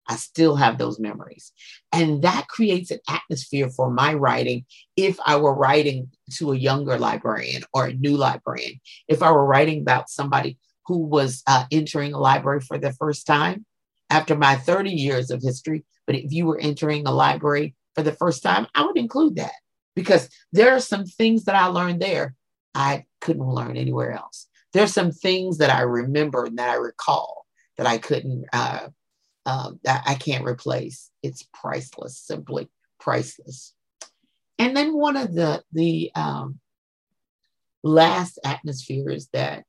I 0.09 0.17
still 0.17 0.57
have 0.57 0.79
those 0.79 0.99
memories. 1.01 1.53
And 1.93 2.23
that 2.23 2.49
creates 2.49 2.91
an 2.91 3.01
atmosphere 3.09 3.71
for 3.71 3.91
my 3.91 4.15
writing 4.15 4.65
if 4.97 5.17
I 5.25 5.37
were 5.37 5.55
writing 5.55 6.11
to 6.35 6.53
a 6.53 6.57
younger 6.57 6.99
librarian 6.99 7.63
or 7.73 7.87
a 7.87 7.95
new 7.95 8.17
librarian. 8.17 8.81
If 9.09 9.23
I 9.23 9.31
were 9.31 9.45
writing 9.45 9.81
about 9.81 10.11
somebody 10.11 10.59
who 10.87 10.99
was 10.99 11.43
uh, 11.47 11.65
entering 11.71 12.13
a 12.13 12.19
library 12.19 12.61
for 12.61 12.79
the 12.79 12.93
first 12.93 13.27
time 13.27 13.65
after 14.13 14.37
my 14.37 14.57
30 14.57 14.91
years 14.91 15.31
of 15.31 15.43
history, 15.43 15.85
but 16.07 16.15
if 16.15 16.33
you 16.33 16.45
were 16.45 16.59
entering 16.59 17.07
a 17.07 17.11
library 17.11 17.75
for 17.95 18.03
the 18.03 18.13
first 18.13 18.43
time, 18.43 18.67
I 18.75 18.85
would 18.85 18.99
include 18.99 19.37
that 19.37 19.55
because 19.97 20.29
there 20.53 20.75
are 20.75 20.81
some 20.81 21.07
things 21.07 21.45
that 21.45 21.57
I 21.57 21.67
learned 21.67 22.03
there 22.03 22.35
I 22.75 23.05
couldn't 23.21 23.49
learn 23.49 23.77
anywhere 23.77 24.13
else. 24.13 24.49
There's 24.73 24.93
some 24.93 25.13
things 25.13 25.59
that 25.59 25.71
I 25.71 25.83
remember 25.83 26.45
and 26.45 26.59
that 26.59 26.71
I 26.71 26.75
recall 26.75 27.47
that 27.79 27.87
I 27.87 27.99
couldn't 27.99 28.45
uh, 28.53 28.89
um, 29.45 29.81
that 29.85 30.03
I 30.07 30.15
can't 30.15 30.45
replace. 30.47 31.11
It's 31.23 31.49
priceless, 31.53 32.19
simply 32.19 32.69
priceless. 33.01 33.75
And 34.59 34.77
then 34.77 34.97
one 34.97 35.17
of 35.17 35.35
the 35.35 35.63
the 35.73 36.11
um, 36.15 36.61
last 37.83 38.39
atmospheres 38.45 39.29
that 39.33 39.65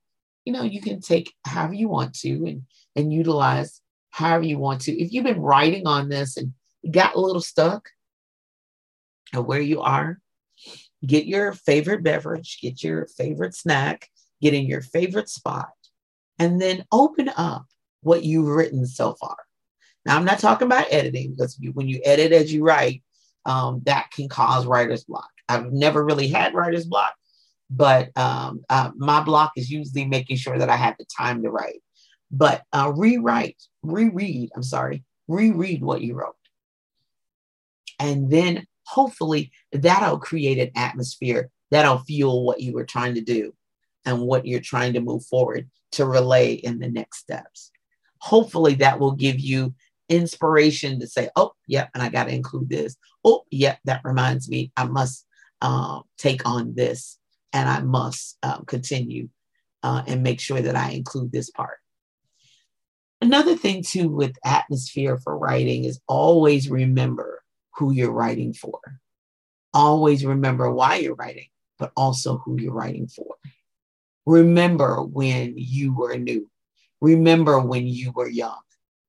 you 0.45 0.53
know 0.53 0.63
you 0.63 0.82
can 0.82 1.01
take 1.01 1.34
however 1.45 1.73
you 1.73 1.89
want 1.89 2.15
to 2.19 2.45
and 2.45 2.63
and 2.95 3.12
utilize 3.12 3.82
however 4.13 4.45
you 4.45 4.60
want 4.60 4.82
to. 4.82 4.91
If 4.91 5.12
you've 5.12 5.23
been 5.23 5.41
writing 5.41 5.88
on 5.88 6.08
this 6.08 6.38
and 6.38 6.54
got 6.89 7.15
a 7.15 7.19
little 7.19 7.41
stuck 7.41 7.89
at 9.34 9.43
where 9.43 9.60
you 9.60 9.82
are, 9.82 10.19
get 11.06 11.26
your 11.26 11.54
favorite 11.54 12.04
beverage, 12.04 12.60
get 12.62 12.84
your 12.84 13.08
favorite 13.08 13.56
snack, 13.56 14.08
get 14.39 14.54
in 14.54 14.67
your 14.67 14.82
favorite 14.82 15.30
spot, 15.30 15.71
and 16.38 16.62
then 16.62 16.86
open 16.91 17.32
up 17.36 17.65
what 18.02 18.23
you've 18.23 18.47
written 18.47 18.86
so 18.86 19.15
far. 19.15 19.38
Now, 20.06 20.15
I'm 20.15 20.26
not 20.26 20.39
talking 20.39 20.67
about 20.67 20.91
editing 20.91 21.32
because 21.32 21.58
you, 21.60 21.71
when 21.71 21.88
you 21.88 21.99
edit 22.06 22.34
as 22.34 22.54
you 22.54 22.63
write, 22.63 23.02
um, 23.47 23.82
that 23.86 24.12
can 24.12 24.30
cause 24.30 24.67
writer's 24.67 25.06
block. 25.06 25.30
I've 25.49 25.73
never 25.73 26.06
really 26.06 26.28
had 26.28 26.54
writer's 26.54 26.86
block, 26.86 27.15
but 27.71 28.15
um, 28.15 28.63
uh, 28.69 28.91
my 28.95 29.23
block 29.23 29.54
is 29.58 29.71
usually 29.71 30.06
making 30.06 30.38
sure 30.38 30.60
that 30.60 30.69
I 30.69 30.76
have 30.76 30.97
the 30.99 31.06
time 31.06 31.41
to 31.41 31.49
write. 31.49 31.82
But 32.33 32.63
uh, 32.73 32.91
rewrite, 32.95 33.61
reread, 33.83 34.49
I'm 34.55 34.63
sorry, 34.63 35.03
reread 35.27 35.83
what 35.83 36.01
you 36.01 36.15
wrote. 36.15 36.35
And 37.99 38.31
then 38.31 38.65
hopefully 38.85 39.51
that'll 39.71 40.17
create 40.17 40.57
an 40.57 40.71
atmosphere 40.75 41.51
that'll 41.69 41.99
fuel 41.99 42.43
what 42.43 42.59
you 42.59 42.73
were 42.73 42.85
trying 42.85 43.15
to 43.15 43.21
do 43.21 43.53
and 44.03 44.19
what 44.19 44.47
you're 44.47 44.59
trying 44.59 44.93
to 44.93 44.99
move 44.99 45.23
forward 45.25 45.69
to 45.91 46.05
relay 46.05 46.53
in 46.53 46.79
the 46.79 46.89
next 46.89 47.19
steps. 47.19 47.71
Hopefully 48.17 48.73
that 48.75 48.99
will 48.99 49.11
give 49.11 49.39
you 49.39 49.75
inspiration 50.09 50.99
to 50.99 51.07
say, 51.07 51.29
oh, 51.35 51.51
yep, 51.67 51.91
and 51.93 52.01
I 52.01 52.09
got 52.09 52.25
to 52.25 52.33
include 52.33 52.67
this. 52.67 52.95
Oh, 53.23 53.43
yep, 53.51 53.77
that 53.85 54.01
reminds 54.03 54.49
me, 54.49 54.71
I 54.75 54.85
must 54.85 55.27
uh, 55.61 56.01
take 56.17 56.47
on 56.47 56.73
this 56.73 57.19
and 57.53 57.69
I 57.69 57.81
must 57.81 58.39
uh, 58.41 58.61
continue 58.61 59.29
uh, 59.83 60.01
and 60.07 60.23
make 60.23 60.39
sure 60.39 60.61
that 60.61 60.75
I 60.75 60.91
include 60.91 61.31
this 61.31 61.51
part. 61.51 61.77
Another 63.23 63.55
thing, 63.55 63.83
too, 63.83 64.09
with 64.09 64.36
atmosphere 64.43 65.17
for 65.17 65.38
writing 65.38 65.86
is 65.86 65.99
always 66.07 66.69
remember 66.69 67.41
who 67.77 67.91
you're 67.91 68.12
writing 68.12 68.53
for. 68.53 68.79
Always 69.73 70.25
remember 70.25 70.71
why 70.71 70.97
you're 70.97 71.15
writing, 71.15 71.47
but 71.79 71.91
also 71.95 72.38
who 72.39 72.59
you're 72.59 72.73
writing 72.73 73.07
for. 73.07 73.36
Remember 74.25 75.01
when 75.01 75.53
you 75.57 75.95
were 75.95 76.17
new. 76.17 76.49
Remember 77.01 77.59
when 77.59 77.88
you 77.88 78.12
were 78.12 78.29
young 78.29 78.59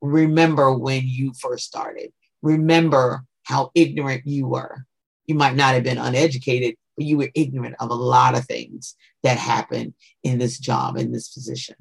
remember 0.04 0.72
when 0.72 1.02
you 1.06 1.32
first 1.32 1.64
started. 1.64 2.12
Remember 2.42 3.24
how 3.44 3.70
ignorant 3.74 4.26
you 4.26 4.46
were. 4.46 4.86
You 5.26 5.34
might 5.34 5.56
not 5.56 5.74
have 5.74 5.82
been 5.84 5.98
uneducated, 5.98 6.76
but 6.96 7.06
you 7.06 7.16
were 7.16 7.30
ignorant 7.34 7.76
of 7.80 7.90
a 7.90 7.94
lot 7.94 8.36
of 8.36 8.44
things 8.44 8.94
that 9.22 9.38
happen 9.38 9.94
in 10.22 10.38
this 10.38 10.58
job, 10.58 10.96
in 10.96 11.12
this 11.12 11.28
position. 11.28 11.76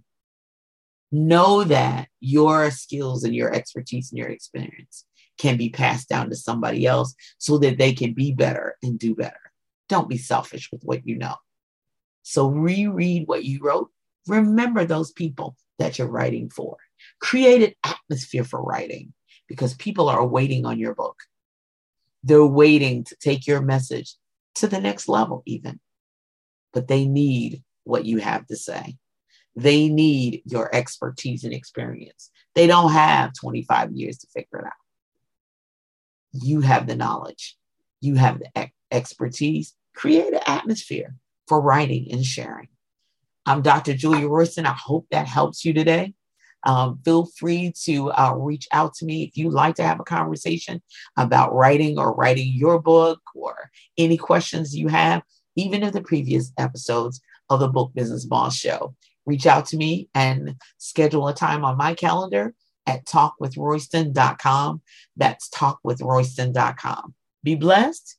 Know 1.16 1.64
that 1.66 2.08
your 2.20 2.72
skills 2.72 3.24
and 3.24 3.36
your 3.36 3.54
expertise 3.54 4.12
and 4.12 4.18
your 4.18 4.30
experience 4.30 5.06
can 5.38 5.58
be 5.58 5.70
passed 5.70 6.10
down 6.10 6.32
to 6.32 6.36
somebody 6.36 6.88
else 6.88 7.14
so 7.38 7.60
that 7.60 7.78
they 7.78 7.94
can 7.94 8.14
be 8.14 8.32
better 8.32 8.78
and 8.82 8.98
do 8.98 9.14
better. 9.14 9.40
Don't 9.90 10.10
be 10.10 10.18
selfish 10.18 10.72
with 10.72 10.82
what 10.82 11.06
you 11.06 11.16
know. 11.16 11.36
So 12.24 12.48
reread 12.48 13.28
what 13.28 13.44
you 13.44 13.60
wrote. 13.62 13.92
Remember 14.26 14.86
those 14.86 15.12
people 15.12 15.56
that 15.78 16.00
you're 16.00 16.08
writing 16.08 16.50
for. 16.50 16.78
Create 17.20 17.62
an 17.62 17.74
atmosphere 17.84 18.44
for 18.44 18.64
writing 18.64 19.14
because 19.48 19.76
people 19.76 20.10
are 20.10 20.26
waiting 20.26 20.66
on 20.66 20.80
your 20.80 20.96
book. 20.96 21.20
They're 22.24 22.44
waiting 22.44 23.04
to 23.04 23.16
take 23.18 23.46
your 23.46 23.62
message 23.62 24.16
to 24.56 24.68
the 24.68 24.82
next 24.82 25.08
level, 25.08 25.44
even. 25.46 25.80
But 26.72 26.88
they 26.88 27.06
need 27.06 27.62
what 27.84 28.06
you 28.06 28.18
have 28.18 28.48
to 28.48 28.56
say. 28.56 28.98
They 29.56 29.88
need 29.88 30.42
your 30.46 30.74
expertise 30.74 31.44
and 31.44 31.54
experience. 31.54 32.32
They 32.56 32.68
don't 32.68 32.92
have 32.92 33.34
25 33.40 33.92
years 33.92 34.18
to 34.20 34.28
figure 34.28 34.60
it 34.60 34.66
out. 34.66 34.74
You 36.34 36.62
have 36.62 36.88
the 36.88 36.96
knowledge, 36.96 37.58
you 38.02 38.16
have 38.16 38.40
the 38.40 38.70
expertise. 38.92 39.74
Create 39.96 40.34
an 40.34 40.40
atmosphere 40.48 41.16
for 41.48 41.62
writing 41.62 42.08
and 42.12 42.26
sharing. 42.26 42.68
I'm 43.46 43.62
Dr. 43.62 43.94
Julia 43.94 44.28
Royston. 44.28 44.66
I 44.66 44.74
hope 44.74 45.06
that 45.12 45.28
helps 45.28 45.64
you 45.64 45.74
today. 45.74 46.14
Um, 46.66 47.00
feel 47.04 47.26
free 47.26 47.74
to 47.84 48.12
uh, 48.12 48.34
reach 48.36 48.68
out 48.72 48.94
to 48.96 49.06
me 49.06 49.24
if 49.24 49.38
you'd 49.38 49.54
like 49.54 49.76
to 49.76 49.84
have 49.84 50.00
a 50.00 50.06
conversation 50.06 50.82
about 51.18 51.54
writing 51.54 52.00
or 52.00 52.16
writing 52.16 52.54
your 52.54 52.82
book 52.82 53.22
or 53.36 53.70
any 53.98 54.18
questions 54.18 54.76
you 54.76 54.88
have, 54.88 55.24
even 55.56 55.84
in 55.84 55.92
the 55.92 56.02
previous 56.02 56.54
episodes 56.58 57.22
of 57.50 57.60
the 57.60 57.68
Book 57.68 57.92
Business 57.94 58.26
Boss 58.26 58.56
Show. 58.56 58.96
Reach 59.26 59.46
out 59.46 59.66
to 59.68 59.78
me 59.78 60.10
and 60.14 60.56
schedule 60.78 61.28
a 61.28 61.34
time 61.34 61.64
on 61.64 61.78
my 61.78 61.94
calendar 61.94 62.54
at 62.86 63.06
talkwithroyston.com. 63.06 64.82
That's 65.16 65.50
talkwithroyston.com. 65.50 67.14
Be 67.44 67.56
blessed. 67.56 68.18